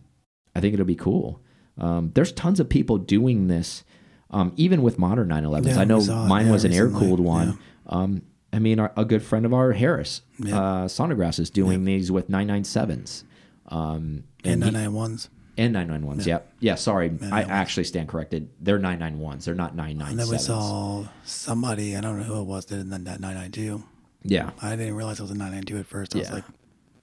[0.54, 1.40] I think it'll be cool.
[1.78, 3.84] Um, there's tons of people doing this,
[4.30, 5.66] um, even with modern 911s.
[5.66, 7.58] Yeah, I know mine yeah, was an air cooled one.
[7.86, 10.58] Um, I mean, our, a good friend of our Harris, Yeah.
[10.58, 13.24] uh, Sonograss, is doing these with 997s.
[13.68, 15.28] Um, and and, he- 991s.
[15.58, 16.26] and 991s.
[16.26, 16.52] Yep.
[16.60, 16.74] Yeah.
[16.76, 17.12] Sorry.
[17.30, 18.48] I actually stand corrected.
[18.60, 19.44] They're 991s.
[19.44, 20.10] They're not 997s.
[20.10, 23.82] And then we saw somebody, I don't know who it was, did that 992.
[24.24, 24.50] Yeah.
[24.62, 26.14] I didn't realize it was a 992 at first.
[26.14, 26.34] I was Yeah.
[26.36, 26.44] like,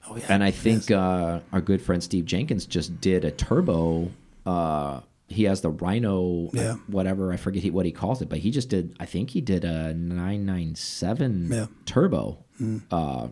[0.10, 0.26] oh, yeah.
[0.30, 4.12] And I think uh, our good friend Steve Jenkins just did a turbo.
[4.46, 6.74] Uh, he has the Rhino, uh, Yeah.
[6.88, 8.96] whatever I forget he, what he calls it, but he just did.
[9.00, 11.68] I think he did a 997 Yeah.
[11.86, 12.44] turbo
[12.92, 13.28] uh,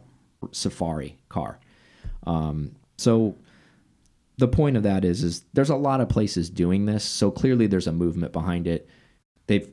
[0.51, 1.60] Safari car.
[2.25, 3.36] Um, so
[4.38, 7.03] the point of that is, is there's a lot of places doing this.
[7.03, 8.88] So clearly there's a movement behind it.
[9.47, 9.69] They've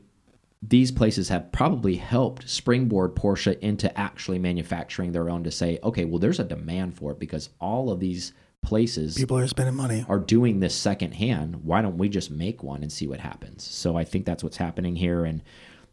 [0.62, 6.04] these places have probably helped springboard Porsche into actually manufacturing their own to say, okay,
[6.04, 10.04] well, there's a demand for it because all of these places people are spending money.
[10.08, 11.64] are doing this secondhand.
[11.64, 13.64] Why don't we just make one and see what happens?
[13.64, 15.24] So I think that's what's happening here.
[15.24, 15.42] And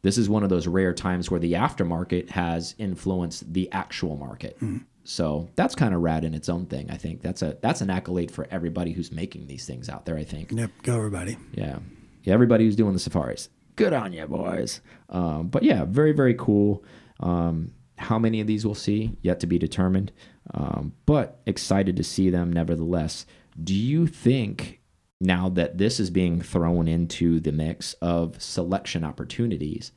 [0.01, 4.58] this is one of those rare times where the aftermarket has influenced the actual market.
[5.03, 6.91] So that's kind of rad in its own thing.
[6.91, 10.17] I think that's a that's an accolade for everybody who's making these things out there.
[10.17, 10.51] I think.
[10.51, 11.38] Yep, go everybody.
[11.53, 11.80] Yeah.
[12.23, 13.47] Yeah, everybody who's doing the safaris.
[13.77, 14.82] Good on you, boys.
[15.10, 16.84] Um, but yeah, very, very cool.
[17.21, 20.12] Um, how many of these we'll see, yet to be determined.
[20.54, 23.26] Um, but excited to see them nevertheless.
[23.62, 24.82] Do you think
[25.20, 29.92] now that this is being thrown into the mix of selection opportunities,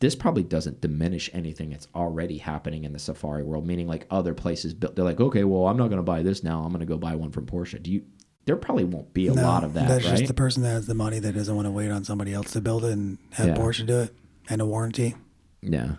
[0.00, 4.34] this probably doesn't diminish anything that's already happening in the safari world, meaning like other
[4.34, 6.98] places built they're like, okay, well, I'm not gonna buy this now, I'm gonna go
[6.98, 7.82] buy one from Porsche.
[7.82, 8.04] Do you
[8.44, 10.16] there probably won't be a No, lot of that, That's right?
[10.18, 12.50] just the person that has the money that doesn't want to wait on somebody else
[12.52, 13.54] to build it and have Yeah.
[13.56, 14.14] Porsche do it
[14.48, 15.14] and a warranty.
[15.62, 15.96] yeah.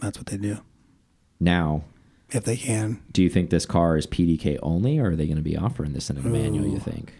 [0.00, 0.58] That's what they do.
[1.38, 1.84] Now,
[2.30, 3.00] If they can.
[3.12, 5.92] do you think this car is PDK only, or are they going to be offering
[5.92, 6.66] this in a manual?
[6.66, 7.14] You think?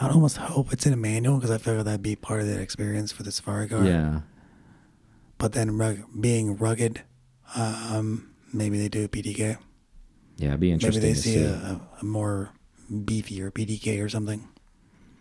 [0.00, 2.60] I'd almost hope it's in a manual because I figure that'd be part of that
[2.60, 3.82] experience for the Safari car.
[3.84, 4.20] Yeah,
[5.38, 7.02] But then rug- being rugged,
[7.56, 9.56] um, maybe they do PDK.
[10.36, 10.48] yeah.
[10.48, 11.42] It'd be Maybe interesting they to see see.
[11.42, 12.50] a, a, a more
[12.92, 14.46] beefier PDK or something.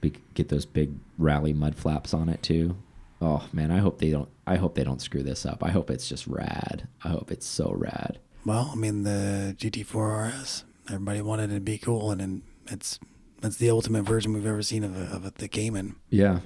[0.01, 2.75] Be, get those big rally mud flaps on it too.
[3.21, 4.29] Oh man, I hope they don't.
[4.45, 5.63] I hope they don't screw this up.
[5.63, 6.87] I hope it's just rad.
[7.03, 8.19] I hope it's so rad.
[8.45, 10.63] Well, I mean the GT4 RS.
[10.87, 12.99] Everybody wanted it to be cool, and then it's
[13.43, 15.95] it's the ultimate version we've ever seen of, a, of a, the Cayman.
[16.09, 16.39] Yeah,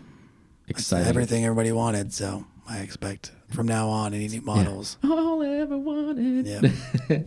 [0.68, 2.14] It's everything everybody wanted.
[2.14, 4.98] So I expect from now on any new models.
[5.04, 6.48] All I ever wanted.
[6.48, 7.22] Yeah.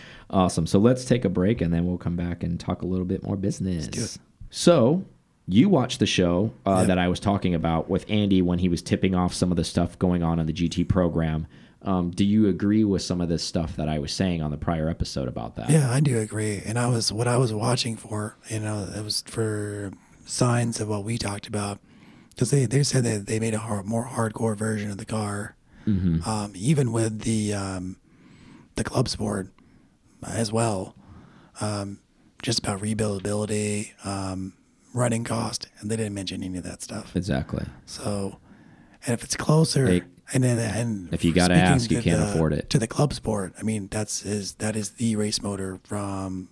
[0.30, 0.66] awesome.
[0.66, 3.22] So let's take a break and then we'll come back and talk a little bit
[3.22, 4.18] more business.
[4.50, 5.04] So
[5.48, 6.86] you watched the show uh, Yep.
[6.88, 9.64] that I was talking about with Andy when he was tipping off some of the
[9.64, 11.46] stuff going on in the GT program.
[11.82, 14.56] Um, do you agree with some of this stuff that I was saying on the
[14.56, 15.70] prior episode about that?
[15.70, 16.60] Yeah, I do agree.
[16.66, 19.92] And I was what I was watching for, you know, it was for
[20.26, 21.78] signs of what we talked about,
[22.30, 25.54] because they, they said that they made a hard, more hardcore version of the car,
[25.86, 26.28] Mm-hmm.
[26.28, 27.96] um, even with the um,
[28.74, 29.48] the club sport
[30.26, 30.94] as well,
[31.62, 32.00] um,
[32.42, 34.52] just about rebuildability, um,
[34.94, 37.14] running cost, and they didn't mention any of that stuff.
[37.14, 37.64] Exactly.
[37.86, 38.38] So,
[39.06, 42.30] and if it's closer, Hey, and then and if you gotta ask, you can't the-
[42.32, 42.68] afford it.
[42.70, 46.48] To the club sport, I mean, that's is that is the race motor from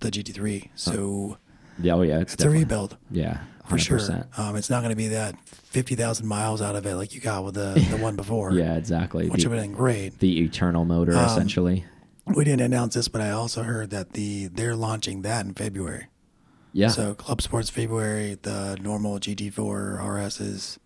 [0.00, 0.70] the GT3.
[0.74, 1.38] So
[1.80, 3.80] Yeah, oh yeah, it's, it's a rebuild Yeah, for 100%.
[3.80, 4.26] sure.
[4.36, 7.20] Um, it's not going to be that fifty thousand miles out of it like you
[7.20, 8.52] got with the the one before.
[8.52, 9.28] Yeah, exactly.
[9.28, 10.18] which The, would have been great.
[10.20, 11.84] the eternal motor, Um, essentially.
[12.26, 16.06] We didn't announce this, but I also heard that the they're launching that in February.
[16.72, 16.88] Yeah.
[16.88, 20.78] So Club Sports February, the normal GT4 RS is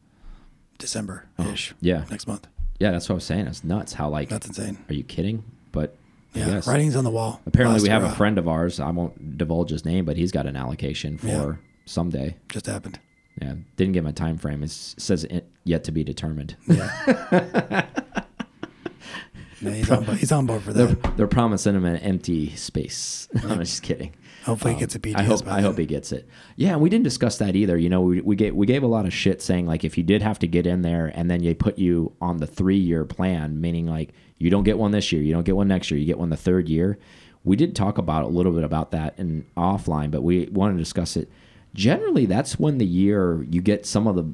[0.79, 1.73] December ish.
[1.73, 2.05] Oh, yeah.
[2.11, 2.47] next month.
[2.81, 3.47] yeah, that's what I was saying.
[3.47, 4.29] It's nuts how like.
[4.29, 4.79] That's insane.
[4.89, 5.45] Are you kidding?
[5.73, 5.97] But
[6.35, 6.67] Yeah, yes.
[6.67, 7.41] writing's on the wall.
[7.47, 8.81] Apparently, we have a friend of ours.
[8.81, 11.53] I won't divulge his name, but he's got an allocation for Yeah.
[11.85, 12.37] someday.
[12.49, 12.99] Just happened.
[13.41, 14.63] Yeah, didn't give him a time frame.
[14.63, 16.55] It says it yet to be determined.
[16.67, 17.87] Yeah.
[19.61, 21.17] he's, on, he's on board for They're, that.
[21.17, 23.29] they're promising him an empty space.
[23.45, 24.15] I'm just kidding.
[24.45, 25.17] Hopefully, Um, he gets a PTS.
[25.17, 26.29] I hope I hope he gets it.
[26.57, 27.77] Yeah, we didn't discuss that either.
[27.77, 30.05] You know, we we gave we gave a lot of shit saying like if you
[30.05, 33.05] did have to get in there and then they put you on the three year
[33.05, 35.99] plan, meaning like you don't get one this year, you don't get one next year,
[36.01, 36.99] you get one the third year.
[37.45, 40.79] We did talk about a little bit about that in offline, but we want to
[40.79, 41.29] discuss it.
[41.75, 44.33] Generally, that's when the year you get some of the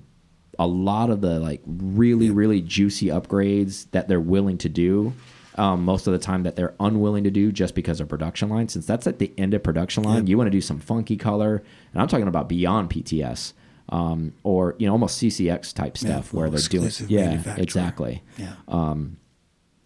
[0.58, 5.12] a lot of the like really really juicy upgrades that they're willing to do
[5.58, 8.68] um, most of the time that they're unwilling to do just because of production line
[8.68, 11.62] since that's at the end of production line you want to do some funky color
[11.92, 13.52] and i'm talking about beyond pts
[13.90, 18.22] um, or you know almost ccx type stuff where they're doing yeah exactly.
[18.36, 18.54] Yeah.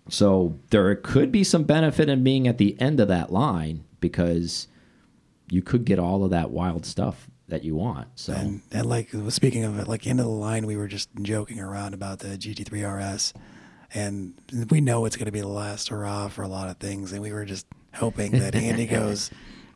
[0.09, 4.67] so there could be some benefit in being at the end of that line because
[5.51, 8.33] you could get all of that wild stuff that you want so.
[8.33, 11.61] And, and like speaking of it, like end of the line, we were just joking
[11.61, 13.35] around about the GT3 RS,
[13.95, 14.35] and
[14.71, 17.23] we know it's going to be the last hurrah for a lot of things, and
[17.23, 19.31] we were just hoping that Andy goes,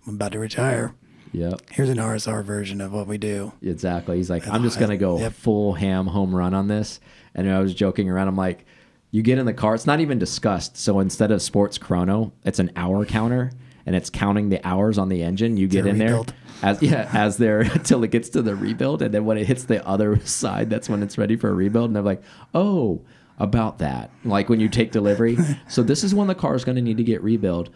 [0.07, 0.95] "I'm about to retire.
[1.33, 4.17] yep Here's an RSR version of what we do." Exactly.
[4.17, 5.33] He's like, And I'm just gonna go yep.
[5.33, 7.01] full ham home run on this.
[7.35, 8.29] And I was joking around.
[8.29, 8.65] I'm like,
[9.11, 9.75] you get in the car.
[9.75, 10.77] It's not even discussed.
[10.77, 13.53] So instead of sports chrono, it's an hour counter,
[13.85, 15.57] and it's counting the hours on the engine.
[15.57, 16.29] You get in rebuild.
[16.29, 19.47] there as yeah as there until it gets to the rebuild, and then when it
[19.47, 21.91] hits the other side, that's when it's ready for a rebuild.
[21.91, 22.23] And they're like,
[22.55, 23.03] oh,
[23.39, 24.11] about that.
[24.25, 25.37] Like when you take delivery.
[25.69, 27.69] so this is when the car is going to need to get rebuilt.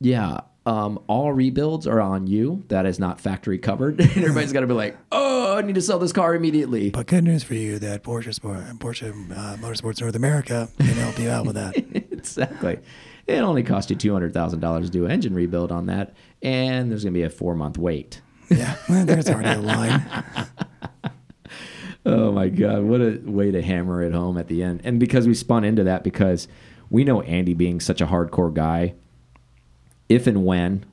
[0.00, 0.40] Yeah.
[0.66, 2.62] Um, all rebuilds are on you.
[2.68, 4.00] That is not factory covered.
[4.00, 6.90] and everybody's got to be like, oh, I need to sell this car immediately.
[6.90, 11.18] But good news for you that Porsche Sport, Porsche uh, Motorsports North America can help
[11.18, 11.76] you out with that.
[12.12, 12.78] exactly.
[13.26, 16.14] It only cost you $200,000 to do an engine rebuild on that.
[16.42, 18.20] And there's going to be a four month wait.
[18.50, 20.02] Yeah, there's already a line.
[22.08, 22.84] Oh my God.
[22.84, 24.80] What a way to hammer it home at the end.
[24.82, 26.48] And because we spun into that, because
[26.88, 28.94] we know Andy being such a hardcore guy,
[30.08, 30.86] if and when,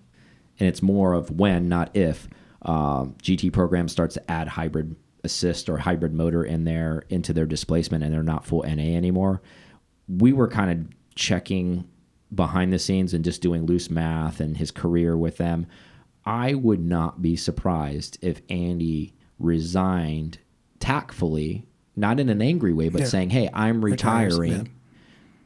[0.59, 2.27] and it's more of when, not if,
[2.63, 7.45] um, GT program starts to add hybrid assist or hybrid motor in there into their
[7.45, 9.41] displacement and they're not full NA anymore,
[10.09, 11.87] we were kind of checking
[12.33, 15.65] behind the scenes and just doing loose math and his career with them.
[16.25, 20.39] I would not be surprised if Andy resigned
[20.85, 23.07] tactfully, not in an angry way, but Yeah.
[23.07, 24.63] saying, "Hey, I'm retiring." yeah.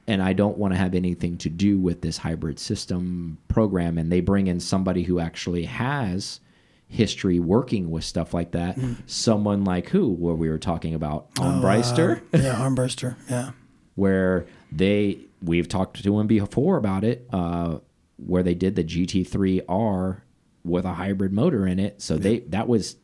[0.08, 4.00] And I don't want to have anything to do with this hybrid system program.
[4.00, 6.40] And they bring in somebody who actually has
[6.88, 8.74] history working with stuff like that.
[8.76, 8.94] Hmm.
[9.06, 13.16] Someone like who, where we were talking about Armbreister, Uh, yeah, Armbruster.
[13.30, 13.52] Yeah.
[13.96, 17.78] where they we've talked to him before about it, uh,
[18.18, 20.22] where they did the GT3R
[20.64, 22.02] with a hybrid motor in it.
[22.02, 22.96] So they that was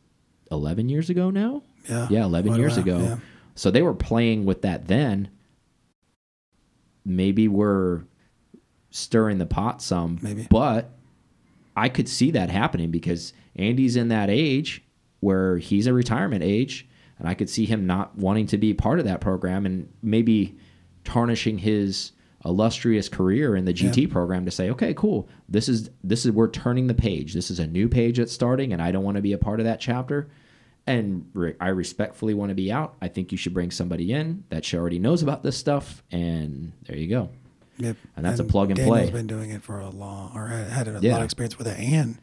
[0.50, 1.62] eleven years ago now.
[1.88, 2.08] Yeah.
[2.10, 2.98] Yeah, eleven Quite years ago.
[2.98, 3.16] yeah.
[3.54, 5.30] So they were playing with that then.
[7.04, 8.02] Maybe we're
[8.90, 10.46] stirring the pot some, Maybe.
[10.50, 10.90] but
[11.76, 14.82] I could see that happening because Andy's in that age
[15.20, 18.98] where he's a retirement age, and I could see him not wanting to be part
[18.98, 20.58] of that program and maybe
[21.04, 22.12] tarnishing his
[22.44, 24.12] illustrious career in the GT yeah.
[24.12, 27.34] program to say, okay, cool, this is this is we're turning the page.
[27.34, 29.60] This is a new page that's starting, and I don't want to be a part
[29.60, 30.28] of that chapter.
[30.86, 32.94] And re I respectfully want to be out.
[33.02, 36.72] I think you should bring somebody in that she already knows about this stuff, and
[36.86, 37.30] there you go.
[37.78, 37.96] Yep.
[38.16, 39.10] And that's and a plug and Daniel's play.
[39.10, 41.12] been doing it for a long, or had a yeah.
[41.12, 41.78] lot of experience with it.
[41.78, 42.18] And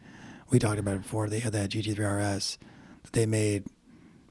[0.50, 1.30] we talked about it before.
[1.30, 2.58] They had that GT3 RS
[3.04, 3.66] that they made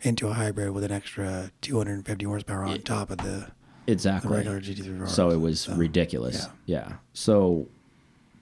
[0.00, 2.78] into a hybrid with an extra 250 horsepower on yeah.
[2.78, 3.48] top of the
[3.86, 5.14] exactly the regular GT3 RS.
[5.14, 6.48] So it was so, ridiculous.
[6.66, 6.88] Yeah.
[6.88, 6.92] yeah.
[7.12, 7.66] So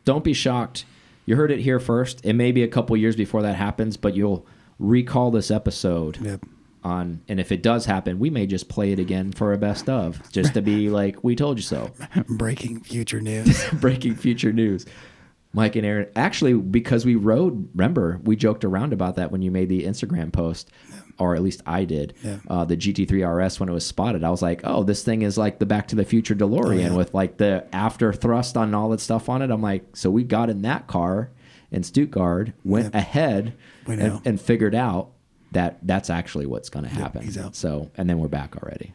[0.04, 0.84] don't be shocked.
[1.26, 2.24] You heard it here first.
[2.24, 4.46] It may be a couple years before that happens, but you'll
[4.80, 6.18] recall this episode.
[6.20, 6.44] Yep
[6.82, 9.88] on and if it does happen we may just play it again for a best
[9.88, 11.90] of just to be like we told you so
[12.28, 14.86] breaking future news breaking future news
[15.52, 19.50] mike and aaron actually because we rode remember we joked around about that when you
[19.50, 21.00] made the instagram post yeah.
[21.18, 22.38] or at least i did yeah.
[22.48, 25.36] uh, the gt3 rs when it was spotted i was like oh this thing is
[25.36, 26.96] like the back to the future delorean oh, yeah.
[26.96, 30.24] with like the after thrust on all that stuff on it i'm like so we
[30.24, 31.30] got in that car
[31.70, 33.54] in stuttgart went ahead
[33.86, 35.10] and, and figured out
[35.52, 37.28] that that's actually what's going to happen.
[37.28, 38.92] Yep, so, and then we're back already.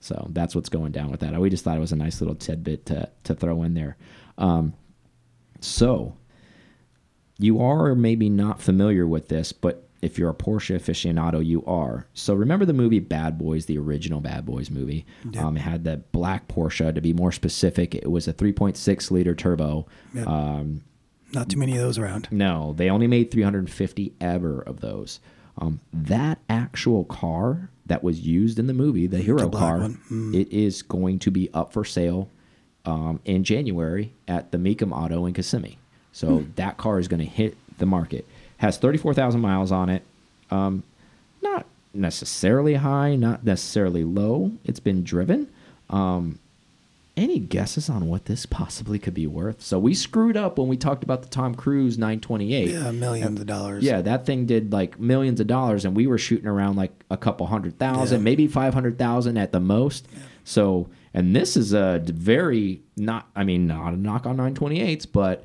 [0.00, 1.38] So that's what's going down with that.
[1.40, 3.96] We just thought it was a nice little tidbit to to throw in there.
[4.36, 4.74] Um,
[5.60, 6.16] so
[7.38, 12.08] you are maybe not familiar with this, but if you're a Porsche aficionado, you are.
[12.12, 15.06] So remember the movie Bad Boys, the original Bad Boys movie.
[15.30, 15.42] Yep.
[15.42, 16.92] Um, it had the black Porsche.
[16.92, 19.86] To be more specific, it was a 3.6 liter turbo.
[20.12, 20.26] Yep.
[20.26, 20.82] Um,
[21.32, 22.28] not too many of those around.
[22.30, 25.20] No, they only made 350 ever of those.
[25.58, 30.34] Um, that actual car that was used in the movie, the hero the car, mm.
[30.34, 32.30] it is going to be up for sale
[32.84, 35.78] um, in January at the Mecum Auto in Kissimmee.
[36.12, 36.54] So mm.
[36.56, 38.26] that car is going to hit the market.
[38.58, 40.04] Has 34,000 miles on it.
[40.50, 40.84] Um,
[41.42, 44.52] not necessarily high, not necessarily low.
[44.64, 45.48] It's been driven.
[45.90, 46.38] Um,
[47.16, 49.60] any guesses on what this possibly could be worth?
[49.60, 52.70] So we screwed up when we talked about the Tom Cruise 928.
[52.70, 53.84] Yeah, millions of dollars.
[53.84, 57.16] Yeah, that thing did like millions of dollars, and we were shooting around like a
[57.16, 58.24] couple hundred thousand, yeah.
[58.24, 60.08] maybe five hundred thousand at the most.
[60.12, 60.20] Yeah.
[60.44, 65.44] So, and this is a very not, I mean, not a knock on 928s, but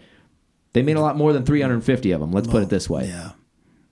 [0.74, 2.32] they made a lot more than 350 of them.
[2.32, 3.08] Let's well, put it this way.
[3.08, 3.32] Yeah,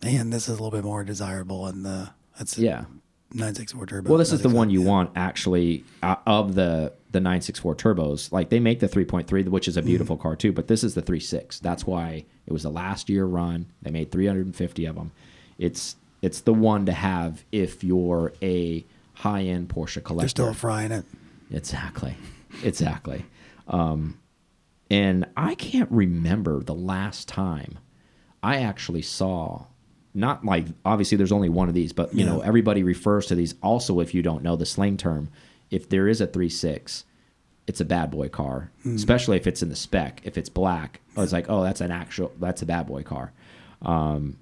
[0.01, 2.11] and this is a little bit more desirable in the.
[2.37, 2.85] That's yeah.
[3.33, 4.09] 964 turbo.
[4.09, 4.89] Well, this is the one you yeah.
[4.89, 8.31] want actually uh, of the the 964 turbos.
[8.31, 10.21] Like they make the 3.3, which is a beautiful mm.
[10.21, 11.61] car too, but this is the 3.6.
[11.61, 13.67] That's why it was the last year run.
[13.81, 15.11] They made 350 of them.
[15.57, 20.23] It's it's the one to have if you're a high end Porsche collector.
[20.23, 21.05] They're still frying it.
[21.51, 22.15] Exactly,
[22.63, 23.25] exactly.
[23.67, 24.19] Um,
[24.89, 27.79] and I can't remember the last time
[28.43, 29.65] I actually saw
[30.15, 32.31] not like obviously there's only one of these, but you yeah.
[32.31, 33.55] know everybody refers to these.
[33.61, 35.29] Also, if you don't know the slang term,
[35.69, 37.03] if there is a three six,
[37.67, 38.95] it's a bad boy car, mm.
[38.95, 40.21] especially if it's in the spec.
[40.23, 41.23] If it's black, yeah.
[41.23, 43.33] it's like oh that's an actual that's a bad boy car.
[43.81, 44.37] Um,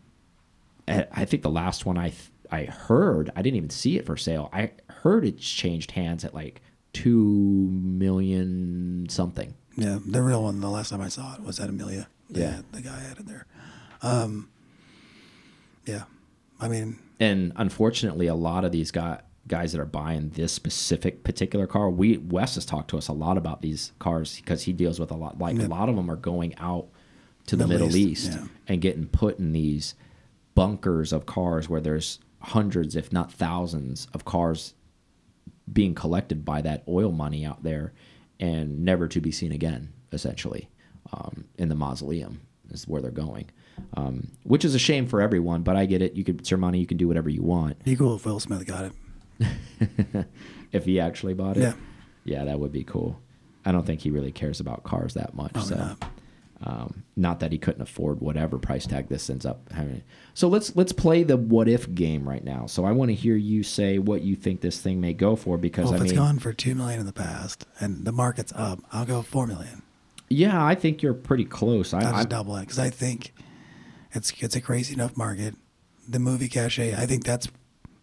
[0.88, 2.14] I think the last one I
[2.52, 4.50] I heard I didn't even see it for sale.
[4.54, 6.62] I heard it's changed hands at like
[6.94, 9.56] two million something.
[9.76, 10.62] Yeah, the real one.
[10.62, 12.08] The last time I saw it was at Amelia.
[12.30, 13.46] Yeah, the guy had it there.
[14.02, 14.50] Um,
[15.86, 16.04] yeah,
[16.60, 21.24] I mean, and unfortunately, a lot of these guys guys that are buying this specific
[21.24, 21.90] particular car.
[21.90, 25.12] We Wes has talked to us a lot about these cars because he deals with
[25.12, 25.38] a lot.
[25.38, 26.88] Like a lot of them are going out
[27.48, 28.48] to the Middle, Middle East, East yeah.
[28.68, 29.96] and getting put in these
[30.56, 34.76] bunkers of cars where there's hundreds, if not thousands, of cars
[35.72, 37.94] being collected by that oil money out there
[38.40, 39.92] and never to be seen again.
[40.14, 40.70] Essentially,
[41.12, 43.50] um, in the mausoleum is where they're going
[43.96, 45.62] um, which is a shame for everyone.
[45.64, 46.14] But I get it.
[46.14, 46.80] You could it's your money.
[46.80, 47.84] You can do whatever you want.
[47.84, 48.92] Be cool if Will Smith got
[49.40, 50.26] it.
[50.72, 51.62] if he actually bought it.
[51.62, 51.74] Yeah.
[52.26, 53.20] Yeah, that would be cool.
[53.66, 55.54] I don't think he really cares about cars that much.
[55.54, 55.76] Probably so.
[55.76, 56.10] Not.
[56.66, 60.02] Um, not that he couldn't afford whatever price tag this ends up having.
[60.34, 62.68] So let's let's play the what if game right now.
[62.68, 65.58] So I want to hear you say what you think this thing may go for
[65.58, 68.14] because well, if I it's mean, gone for two million in the past and the
[68.14, 69.82] market's up, I'll go four million.
[70.30, 71.94] Yeah, I think you're pretty close.
[71.94, 73.34] I, I double it because I think
[74.14, 75.56] it's it's a crazy enough market.
[76.08, 77.48] The movie cachet, I think that's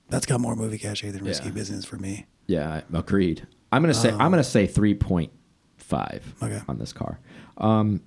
[0.08, 1.54] that's got more movie cachet than risky yeah.
[1.54, 2.26] business for me.
[2.46, 3.46] Yeah, agreed.
[3.72, 5.32] I'm gonna say um, I'm gonna say three point
[5.76, 6.60] five okay.
[6.68, 7.20] on this car.
[7.58, 8.02] Um,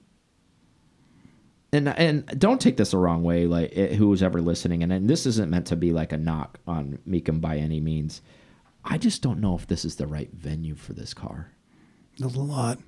[1.71, 4.91] and and don't take this the wrong way, like it, who was ever listening, and,
[4.91, 8.21] and this isn't meant to be like a knock on Mecum by any means.
[8.85, 11.51] I just don't know if this is the right venue for this car.
[12.17, 12.79] There's a lot.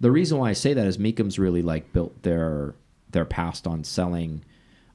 [0.00, 2.74] The reason why I say that is Mecum's really like built their
[3.14, 4.44] their past on selling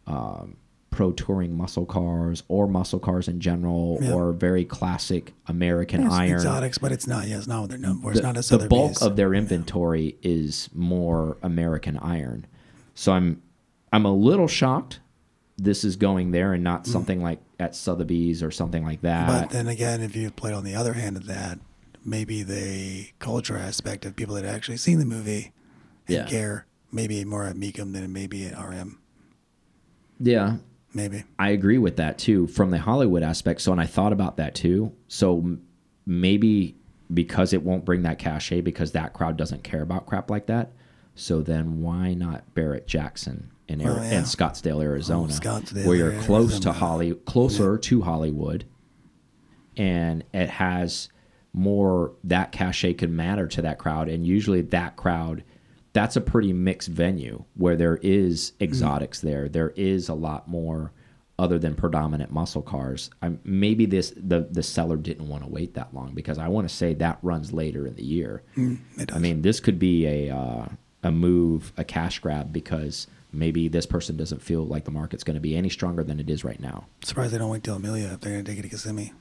[0.05, 0.57] um,
[0.91, 4.13] pro touring muscle cars or muscle cars in general Yeah.
[4.13, 6.33] or very classic American It's iron.
[6.33, 7.27] exotics, but it's not.
[7.27, 8.11] Yeah, it's not what they're known for.
[8.11, 12.45] It's The, not a the bulk of their inventory is more American iron.
[12.93, 13.41] So I'm
[13.91, 14.99] I'm a little shocked
[15.57, 19.27] this is going there and not something like at Sotheby's or something like that.
[19.29, 19.41] Mm.
[19.41, 21.59] But then again, if you played on the other hand of that,
[22.05, 25.51] maybe the culture aspect of people that actually seen the movie
[26.07, 26.25] and Yeah.
[26.27, 28.99] care, maybe more at Mecum than maybe at RM.
[30.19, 30.57] yeah,
[30.91, 31.23] Maybe.
[31.37, 33.61] I agree with that too from the Hollywood aspect.
[33.61, 34.91] So, and I thought about that too.
[35.07, 35.57] So
[36.07, 36.75] maybe
[37.13, 40.71] because it won't bring that cachet because that crowd doesn't care about crap like that.
[41.13, 44.17] So then why not Barrett Jackson in, oh, Ari- Oh, yeah.
[44.17, 46.25] in Scottsdale, Arizona, Scottsdale, where you're Arizona.
[46.25, 48.65] close to Holly, closer to Hollywood,
[49.77, 51.09] and it has
[51.53, 55.43] more that cachet could matter to that crowd, and usually that crowd.
[55.93, 59.49] That's a pretty mixed venue where there is exotics there.
[59.49, 60.91] There is a lot more
[61.39, 63.09] other than predominant muscle cars.
[63.21, 66.67] I'm, maybe this the the seller didn't want to wait that long because I want
[66.69, 68.43] to say that runs later in the year.
[68.55, 69.15] It does.
[69.15, 70.65] I mean, this could be a uh,
[71.03, 75.35] a move, a cash grab because maybe this person doesn't feel like the market's going
[75.35, 76.85] to be any stronger than it is right now.
[77.03, 79.13] surprised they don't wait till Amelia if they're going to take it to Kissimmee.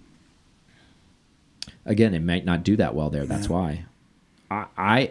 [1.84, 3.26] Again, it might not do that well there.
[3.26, 3.52] That's Yeah.
[3.52, 3.84] why.
[4.50, 5.10] I, I,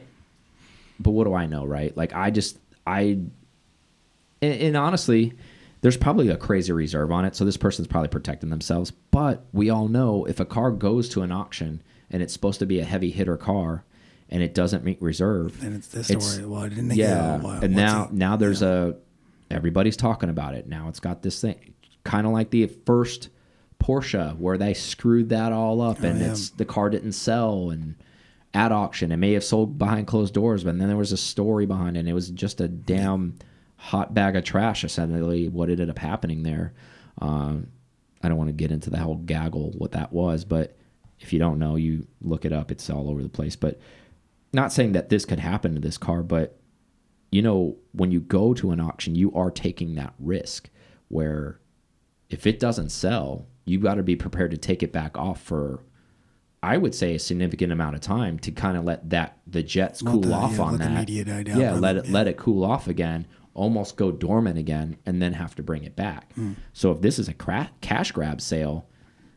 [1.00, 1.96] but what do I know, right?
[1.96, 3.00] Like I just I,
[4.42, 5.34] and, and honestly,
[5.82, 8.92] there's probably a crazy reserve on it, so this person's probably protecting themselves.
[9.12, 12.66] But we all know if a car goes to an auction and it's supposed to
[12.66, 13.84] be a heavy hitter car,
[14.30, 16.46] and it doesn't meet reserve, And it's this It's- story.
[16.48, 18.96] Well, I didn't yeah, well, and now it- now there's a
[19.52, 20.68] everybody's talking about it.
[20.68, 21.74] Now it's got this thing,
[22.04, 23.30] kind of like the first
[23.82, 26.32] Porsche where they screwed that all up, oh, and Oh, yeah.
[26.32, 27.96] it's the car didn't sell and
[28.54, 31.66] at auction it may have sold behind closed doors, but then there was a story
[31.66, 32.02] behind it.
[32.02, 33.36] and It was just a damn
[33.76, 34.84] hot bag of trash.
[34.84, 36.74] Essentially, what ended up happening there.
[37.20, 37.68] Um,
[38.24, 40.76] I don't want to get into the whole gaggle what that was, but
[41.20, 42.72] if you don't know, you look it up.
[42.72, 43.56] It's all over the place.
[43.56, 43.80] But
[44.54, 46.60] not saying that this could happen to this car, but
[47.32, 50.70] you know, when you go to an auction, you are taking that risk
[51.10, 51.60] where
[52.30, 55.82] if it doesn't sell, you got to be prepared to take it back off for,
[56.64, 60.02] I would say, a significant amount of time to kind of let that the jets
[60.02, 60.92] Let cool the- off yeah, on that.
[60.92, 64.58] media die down yeah, let it, it let it cool off again, almost go dormant
[64.58, 66.34] again, and then have to bring it back.
[66.34, 66.54] Hmm.
[66.74, 68.88] So if this is a cra- cash grab sale,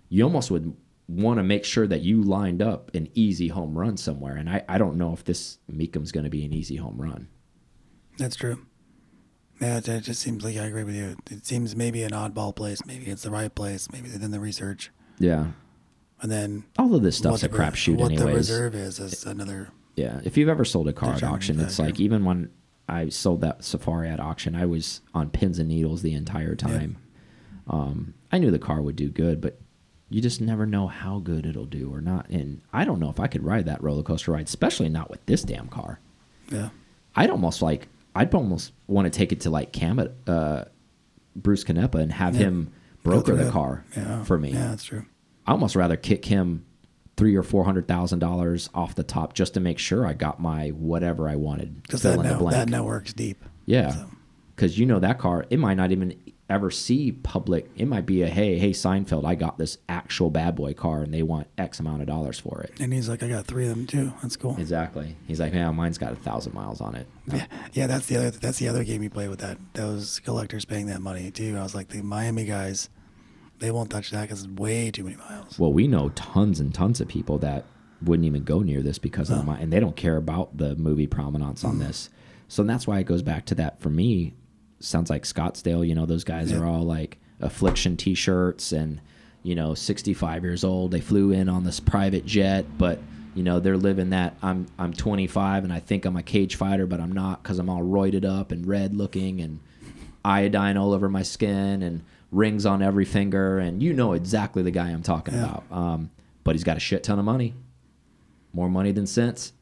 [0.09, 0.75] you almost would
[1.09, 4.37] want to make sure that you lined up an easy home run somewhere.
[4.37, 7.29] And I, I don't know if this Mecum's going to be an easy home run.
[8.17, 8.65] That's true.
[9.61, 11.17] Yeah, it, it just seems like I agree with you.
[11.31, 12.79] It seems maybe an oddball place.
[12.87, 13.91] Maybe it's the right place.
[13.93, 14.91] Maybe they did the research.
[15.19, 15.49] Yeah.
[16.23, 18.35] And then All of this stuff's a crapshoot, What the anyways.
[18.37, 19.69] reserve is is another.
[19.97, 20.21] Yeah.
[20.25, 22.51] If you've ever sold a car at auction, it's like even when
[22.89, 26.99] I sold that Safari at auction, I was on pins and needles the entire time.
[27.69, 29.61] Um, I knew the car would do good, but
[30.09, 32.29] you just never know how good it'll do or not.
[32.29, 35.25] And I don't know if I could ride that roller coaster ride, especially not with
[35.27, 36.01] this damn car.
[36.51, 36.71] Yeah.
[37.15, 40.65] I'd almost like I'd almost want to take it to like Cam uh,
[41.37, 42.47] Bruce Canepa and have Yeah.
[42.49, 42.73] him
[43.05, 44.25] broker the car Yeah.
[44.25, 44.51] for me.
[44.53, 45.05] Yeah, that's true.
[45.47, 46.67] I almost rather kick him
[47.17, 50.41] three or four hundred thousand dollars off the top just to make sure I got
[50.41, 51.83] my whatever I wanted.
[51.83, 53.45] Because that, the that network's deep.
[53.67, 54.11] yeah, so.
[54.55, 56.15] because you know that car, it might not even
[56.51, 57.71] ever see public.
[57.77, 61.15] It might be a hey, hey Seinfeld, I got this actual bad boy car, and
[61.15, 62.73] they want X amount of dollars for it.
[62.81, 64.13] And he's like, I got three of them too.
[64.21, 64.57] That's cool.
[64.59, 65.17] Exactly.
[65.27, 67.07] He's like, yeah, mine's got a thousand miles on it.
[67.33, 69.59] Yeah, yeah, that's the other that's the other game you play with that.
[69.75, 71.57] Those collectors paying that money too.
[71.57, 72.89] I was like, the Miami guys,
[73.61, 75.59] they won't touch that because it's way too many miles.
[75.59, 77.65] Well, we know tons and tons of people that
[78.03, 80.75] wouldn't even go near this because of the mi- and they don't care about the
[80.77, 81.81] movie provenance on mm.
[81.81, 82.09] this.
[82.49, 84.35] So that's why it goes back to that for me.
[84.81, 86.59] Sounds like Scottsdale, you know, those guys Yeah.
[86.59, 89.01] are all like affliction t-shirts and
[89.43, 90.91] you know, 65 years old.
[90.91, 92.99] They flew in on this private jet, but
[93.35, 96.87] you know, they're living that I'm I'm 25 and I think I'm a cage fighter,
[96.87, 99.61] but I'm not cuz I'm all roided up and red looking and
[100.25, 104.71] iodine all over my skin and rings on every finger and you know exactly the
[104.71, 105.45] guy I'm talking Yeah.
[105.45, 105.65] about.
[105.71, 106.11] Um,
[106.45, 107.55] but he's got a shit ton of money.
[108.53, 109.53] More money than sense.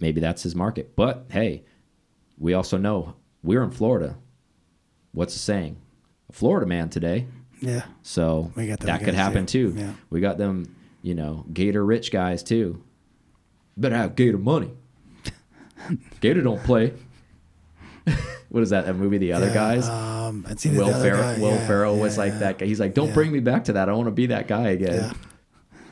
[0.00, 0.94] Maybe that's his market.
[0.96, 1.62] But hey,
[2.38, 4.16] we also know we're in Florida.
[5.12, 5.76] What's the saying?
[6.30, 7.26] A Florida man today.
[7.60, 9.72] Yeah, So We got that could happen too.
[9.72, 9.78] too.
[9.78, 9.92] Yeah.
[10.10, 12.82] We got them, you know, Gator rich guys too.
[13.76, 14.70] Better have Gator money.
[16.20, 16.92] Gator don't play.
[18.48, 18.86] What is that?
[18.86, 19.88] That movie, The Other Yeah, Guys?
[19.88, 21.20] Um, and see the Will Ferrell.
[21.20, 22.66] guy, Will yeah, Ferrell was like that guy.
[22.66, 23.88] He's like, "Don't bring me back to that.
[23.88, 25.12] I want to be that guy again." Yeah,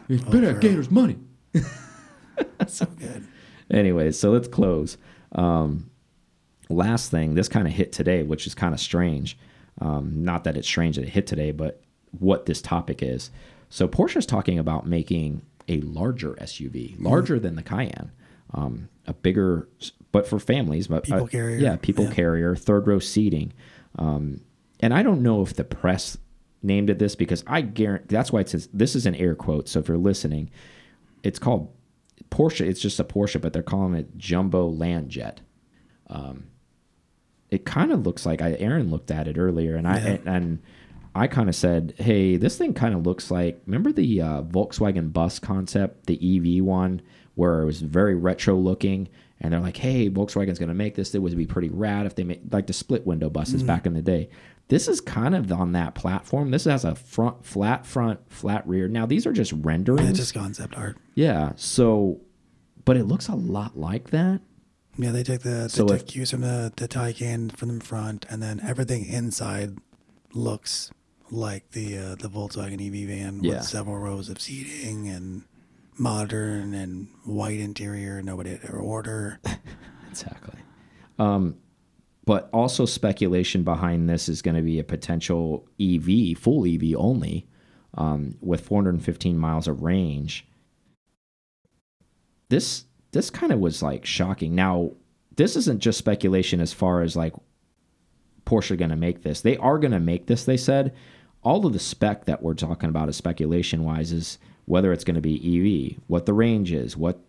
[0.09, 1.19] He's better have Gator's money.
[2.67, 3.27] so good.
[3.71, 4.97] Anyways, so let's close.
[5.33, 5.91] Um,
[6.69, 9.39] last thing, this kind of hit today, which is kind of strange.
[9.81, 11.83] Um, not that it's strange that it hit today, but
[12.19, 13.31] what this topic is.
[13.69, 18.11] So Porsche's talking about making a larger SUV, larger than the Cayenne,
[18.55, 19.69] um, a bigger,
[20.13, 21.59] but for families, but People uh, carrier.
[21.59, 22.13] yeah, people Yeah.
[22.13, 23.53] carrier, third row seating.
[23.97, 24.41] Um,
[24.81, 26.17] and I don't know if the press
[26.63, 29.69] named it this because I guarantee that's why it says this is an air quote.
[29.69, 30.51] So if you're listening,
[31.23, 31.73] it's called
[32.31, 32.67] Porsche.
[32.67, 35.41] It's just a Porsche, but they're calling it Jumbo Land Jet.
[36.09, 36.45] Um,
[37.51, 40.07] it kind of looks like I Aaron looked at it earlier, and I Yeah.
[40.09, 40.59] and, and
[41.15, 45.13] I kind of said, "Hey, this thing kind of looks like remember the uh, Volkswagen
[45.13, 47.03] bus concept, the EV one,
[47.35, 49.09] where it was very retro looking."
[49.41, 51.15] And they're like, "Hey, Volkswagen's going to make this.
[51.15, 53.95] It would be pretty rad if they made like the split window buses back in
[53.95, 54.29] the day."
[54.69, 56.53] This is kind of on that platform.
[56.53, 58.87] This has a front flat front, flat rear.
[58.87, 60.09] Now these are just renderings.
[60.11, 60.97] It's just concept art.
[61.17, 61.53] yeah.
[61.57, 62.21] So,
[62.85, 64.43] but it looks a lot like that.
[64.97, 67.85] Yeah, they took the, they So took if- cues from the, the Taycan from the
[67.85, 69.79] front, and then everything inside
[70.35, 70.91] looks
[71.31, 73.55] like the uh, the Volkswagen EV van Yeah.
[73.59, 75.43] with several rows of seating and
[75.99, 79.39] modern and white interior, nobody had order.
[80.11, 80.59] Exactly.
[81.21, 81.55] Um,
[82.25, 87.47] but also speculation behind this is going to be a potential EV, full EV only,
[87.95, 90.49] um, with 415 miles of range.
[92.49, 94.55] This this kind of was like shocking.
[94.55, 94.93] Now,
[95.37, 97.35] this isn't just speculation as far as like
[98.47, 99.41] Porsche going to make this.
[99.43, 100.45] They are going to make this.
[100.45, 100.93] They said
[101.43, 105.15] all of the spec that we're talking about is speculation wise is whether it's going
[105.15, 107.21] to be EV, what the range is, what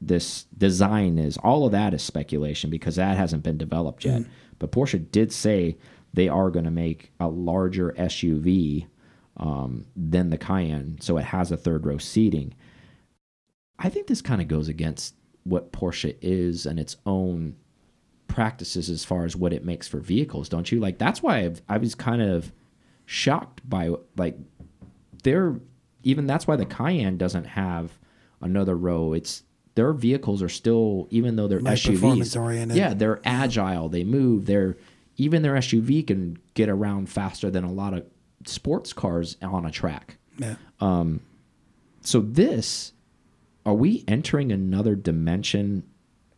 [0.00, 1.36] this design is.
[1.38, 4.22] All of that is speculation because that hasn't been developed yet.
[4.58, 5.76] But Porsche did say
[6.12, 8.86] they are going to make a larger SUV
[9.36, 12.54] um, than the Cayenne, so it has a third row seating.
[13.78, 17.56] I think this kind of goes against what Porsche is and its own
[18.28, 20.80] practices as far as what it makes for vehicles, don't you?
[20.80, 22.52] Like that's why I've, I was kind of
[23.06, 24.36] shocked by like
[25.22, 25.60] they're
[26.02, 27.98] even that's why the Cayenne doesn't have
[28.40, 29.12] another row.
[29.12, 29.42] It's
[29.74, 31.92] their vehicles are still even though they're Like SUVs.
[31.94, 32.76] performance oriented.
[32.76, 33.88] Yeah, they're agile.
[33.88, 34.46] They move.
[34.46, 34.76] They're
[35.16, 38.04] even their SUV can get around faster than a lot of
[38.46, 40.18] sports cars on a track.
[40.38, 40.56] Yeah.
[40.80, 41.20] Um,
[42.02, 42.92] so this,
[43.64, 45.84] are we entering another dimension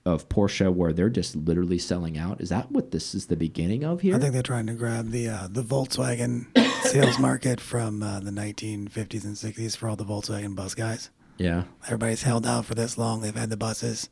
[0.07, 2.41] of Porsche where they're just literally selling out?
[2.41, 4.15] Is that what this is the beginning of here?
[4.15, 6.47] I think they're trying to grab the uh, the Volkswagen
[6.83, 11.11] sales market from uh, the 1950s and 60s for all the Volkswagen bus guys.
[11.39, 11.65] yeah.
[11.85, 13.21] Everybody's held out for this long.
[13.21, 14.09] They've had the buses.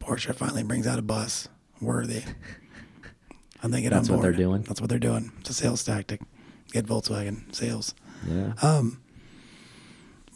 [0.00, 1.48] Porsche finally brings out a bus
[1.80, 2.22] worthy.
[3.62, 4.62] And they get That's what they're doing?
[4.62, 5.32] That's what they're doing.
[5.40, 6.20] It's a sales tactic.
[6.72, 7.94] Get Volkswagen sales.
[8.26, 8.52] Yeah.
[8.62, 9.02] Um.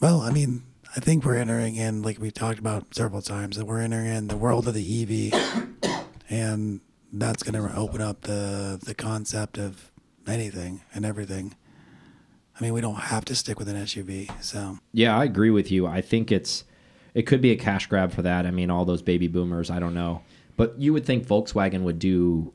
[0.01, 0.63] Well, I mean,
[0.95, 4.27] I think we're entering in, like we talked about several times, that we're entering in
[4.27, 6.79] the world of the EV, and
[7.11, 9.91] that's going to open up the the concept of
[10.27, 11.55] anything and everything.
[12.57, 15.71] I mean, we don't have to stick with an SUV, so Yeah, I agree with
[15.71, 15.85] you.
[15.85, 16.63] I think it's
[17.13, 18.45] it could be a cash grab for that.
[18.45, 20.21] I mean, all those baby boomers, I don't know.
[20.57, 22.53] But you would think Volkswagen would do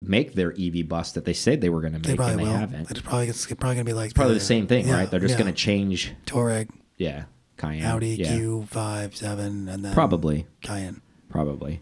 [0.00, 2.40] make their EV bus that they said they were going to they make probably and
[2.40, 2.58] they will.
[2.58, 2.90] haven't.
[2.90, 5.10] It's probably it's probably going to be like Probably the same thing, yeah, right?
[5.10, 5.40] They're just yeah.
[5.40, 7.24] going to change Touareg, yeah,
[7.56, 7.84] Cayenne.
[7.84, 8.36] Audi yeah.
[8.36, 10.46] Q5, 7, and then Probably.
[10.62, 11.00] Cayenne.
[11.28, 11.80] Probably.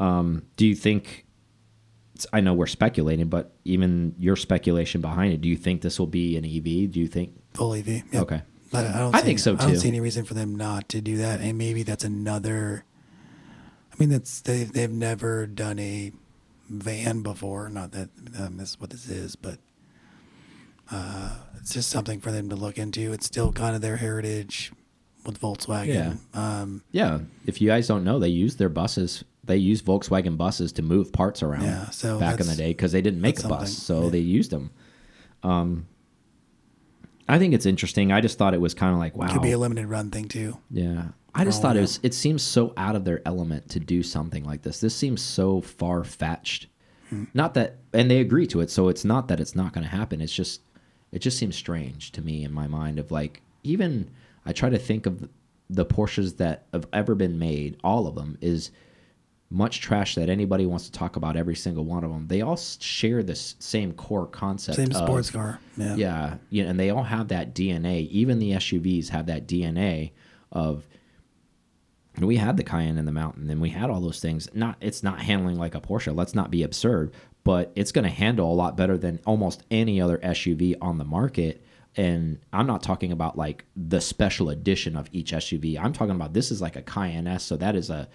[0.00, 1.24] Um, do you think?
[2.32, 6.08] I know we're speculating, but even your speculation behind it, do you think this will
[6.08, 6.90] be an EV?
[6.90, 7.32] Do you think?
[7.54, 7.88] Full EV.
[7.88, 8.22] Yep.
[8.22, 8.42] Okay.
[8.72, 9.62] I, I don't I see, think so, too.
[9.62, 12.84] I don't see any reason for them not to do that, and maybe that's another.
[13.92, 16.12] I mean, that's they've they've never done a
[16.68, 17.68] van before.
[17.68, 19.58] Not that um, this is what this is, but
[20.90, 23.12] uh, it's just something for them to look into.
[23.12, 24.72] It's still kind of their heritage
[25.28, 26.18] with Volkswagen.
[26.34, 27.20] Um, Yeah.
[27.46, 29.24] If you guys don't know, they use their buses.
[29.44, 31.64] They use Volkswagen buses to move parts around.
[31.64, 34.10] Yeah, so back in the day, because they didn't make a bus, so yeah.
[34.10, 34.70] they used them.
[35.42, 35.86] Um,
[37.28, 38.10] I think it's interesting.
[38.10, 39.32] I just thought it was kind of like, wow.
[39.32, 40.58] Could be a limited run thing too.
[40.70, 41.08] Yeah.
[41.34, 44.44] I just thought it was it seems so out of their element to do something
[44.44, 44.80] like this.
[44.80, 46.66] This seems so far fetched.
[47.10, 47.24] Hmm.
[47.32, 50.20] Not that and they agree to it, so it's not that it's not gonna happen.
[50.20, 50.62] It's just
[51.12, 54.10] it just seems strange to me in my mind of like even
[54.46, 55.28] I try to think of
[55.70, 58.70] the Porsches that have ever been made, all of them, is
[59.50, 62.26] much trash that anybody wants to talk about every single one of them.
[62.28, 64.76] They all share this same core concept.
[64.76, 65.60] Same of- sports car.
[65.76, 65.94] Yeah.
[65.96, 68.08] yeah, yeah, and they all have that DNA.
[68.08, 70.12] Even the SUVs have that DNA
[70.52, 70.86] of.
[72.18, 74.48] We had the Cayenne in the mountain, and we had all those things.
[74.52, 76.12] Not, it's not handling like a Porsche.
[76.12, 77.12] Let's not be absurd,
[77.44, 81.04] but it's going to handle a lot better than almost any other SUV on the
[81.04, 81.62] market.
[81.98, 85.76] And I'm not talking about like the special edition of each SUV.
[85.76, 88.08] I'm talking about this is like a Cayenne S, so that is a,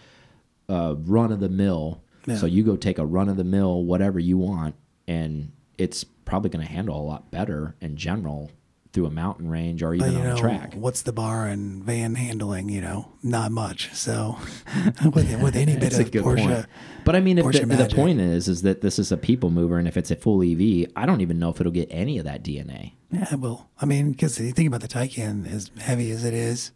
[0.70, 2.02] a run of the mill.
[2.26, 2.38] Yeah.
[2.38, 4.76] So you go take a run of the mill, whatever you want,
[5.06, 8.52] and it's probably going to handle a lot better in general
[8.94, 10.76] through a mountain range or even on know, a track.
[10.76, 12.70] what's the bar and van handling?
[12.70, 13.94] You know, not much.
[13.94, 14.38] So
[15.14, 16.66] with, with any bit of Porsche, point.
[17.04, 19.78] But I mean, if the, the point is, is that this is a people mover,
[19.78, 22.24] and if it's a full EV, I don't even know if it'll get any of
[22.24, 22.94] that DNA.
[23.14, 26.72] Yeah, well, I mean, because you think about the Taycan, as heavy as it is,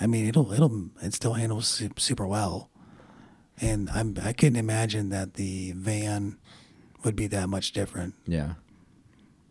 [0.00, 2.70] I mean, it'll it'll it still handles super well,
[3.60, 6.38] and I'm I couldn't imagine that the van
[7.04, 8.14] would be that much different.
[8.26, 8.54] Yeah.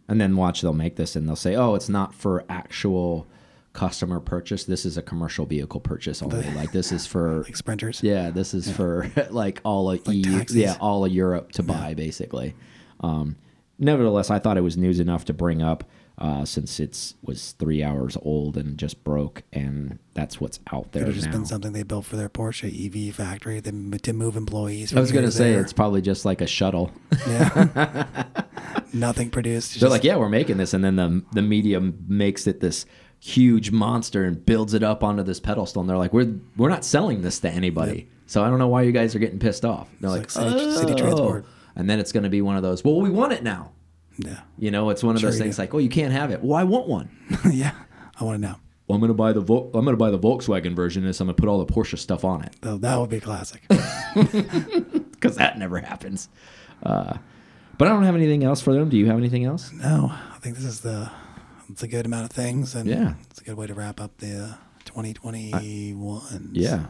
[0.07, 3.27] And then watch, they'll make this and they'll say, oh, it's not for actual
[3.71, 4.65] customer purchase.
[4.65, 6.43] This is a commercial vehicle purchase only.
[6.51, 8.03] like this is for, Like sprinters.
[8.03, 11.93] yeah, this is for like all of Like EU, yeah, all of Europe to buy
[11.93, 12.55] basically.
[12.99, 13.37] Um,
[13.81, 15.83] nevertheless, I thought it was news enough to bring up
[16.17, 21.01] uh, since it's was three hours old and just broke, and that's what's out there
[21.03, 21.31] Could have just now.
[21.33, 22.69] been something they built for their Porsche
[23.09, 24.95] EV factory to, to move employees.
[24.95, 25.61] I was gonna say there.
[25.61, 26.91] it's probably just like a shuttle.
[27.27, 28.15] yeah,
[28.93, 29.73] nothing produced.
[29.73, 32.85] They're just- like, yeah, we're making this, and then the the media makes it this
[33.19, 36.85] huge monster and builds it up onto this pedestal, and they're like, we're we're not
[36.85, 39.87] selling this to anybody, so I don't know why you guys are getting pissed off.
[39.99, 41.45] They're like, It's like city- city "Oh." transport.
[41.75, 42.83] And then it's going to be one of those.
[42.83, 43.71] Well, we want it now.
[44.17, 45.61] yeah, You know, it's one of those Sure you things do.
[45.63, 46.43] like, oh, you can't have it.
[46.43, 47.09] Well, I want one.
[47.51, 47.71] yeah.
[48.19, 48.59] I want it now.
[48.87, 51.21] Well, I'm gonna buy the Vol- I'm gonna buy the Volkswagen version of this.
[51.21, 53.61] I'm gonna put all the Porsche stuff on it Though that would be classic.
[55.11, 56.27] because that never happens.
[56.83, 57.17] Uh,
[57.77, 58.89] but I don't have anything else for them.
[58.89, 59.71] Do you have anything else?
[59.71, 61.09] no, I think this is the
[61.69, 63.13] it's a good amount of things, and Yeah.
[63.29, 64.53] it's a good way to wrap up the uh,
[64.83, 66.49] 2021.
[66.53, 66.85] Yeah.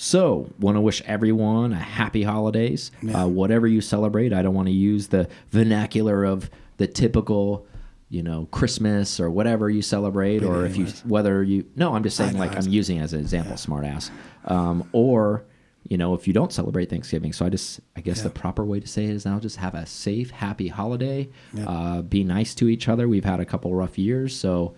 [0.00, 2.92] So, want to wish everyone a happy holidays.
[3.02, 3.24] Yeah.
[3.24, 7.66] Uh, whatever you celebrate, I don't want to use the vernacular of the typical,
[8.08, 12.16] you know, Christmas or whatever you celebrate, or if you whether you no, I'm just
[12.16, 14.10] saying know, like I'm using as an example, smartass,
[14.44, 15.44] um, or
[15.88, 17.32] you know, if you don't celebrate Thanksgiving.
[17.32, 19.74] So I just, I guess the proper way to say it is now just have
[19.74, 21.28] a safe, happy holiday.
[21.54, 21.68] Yeah.
[21.68, 23.08] Uh, be nice to each other.
[23.08, 24.74] We've had a couple rough years, so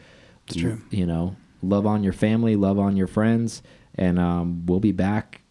[0.47, 0.81] It's true.
[0.91, 3.61] you know, love on your family, love on your friends,
[4.01, 5.43] and um, we'll be back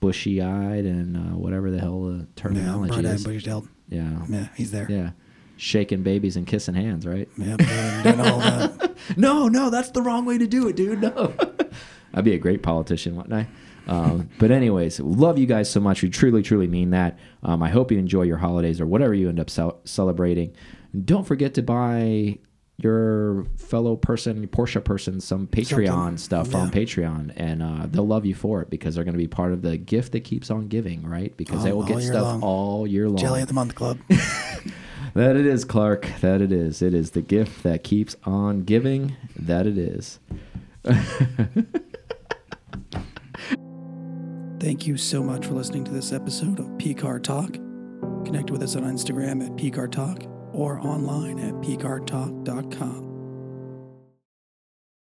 [0.00, 3.24] bushy eyed and uh, whatever the hell the terminology eyed, is.
[3.24, 3.68] bushy tailed.
[3.88, 4.24] Yeah.
[4.28, 4.86] Yeah, he's there.
[4.90, 5.10] Yeah.
[5.58, 7.28] Shaking babies and kissing hands, right?
[7.36, 8.94] Yeah, doing, doing all that.
[9.16, 11.00] no, no, that's the wrong way to do it, dude.
[11.00, 11.34] No.
[12.14, 13.48] I'd be a great politician, wouldn't I?
[13.90, 16.02] Um, but anyways, love you guys so much.
[16.02, 17.18] We truly, truly mean that.
[17.42, 20.54] Um, I hope you enjoy your holidays or whatever you end up cel- celebrating.
[20.92, 22.38] And don't forget to buy
[22.78, 26.18] your fellow person, your Porsche person, some Patreon Something.
[26.18, 29.26] stuff on Patreon, and uh, they'll love you for it because they're going to be
[29.26, 31.34] part of the gift that keeps on giving, right?
[31.36, 32.42] Because they will get stuff long.
[32.42, 33.16] all year long.
[33.16, 33.98] Jelly of the Month Club.
[35.14, 36.06] That it is, Clark.
[36.20, 36.82] That it is.
[36.82, 39.16] It is the gift that keeps on giving.
[39.34, 40.18] That it is.
[44.60, 47.54] Thank you so much for listening to this episode of P Car Talk.
[48.26, 50.24] Connect with us on Instagram at P Car Talk
[50.56, 53.15] or online at PCARTalk.com.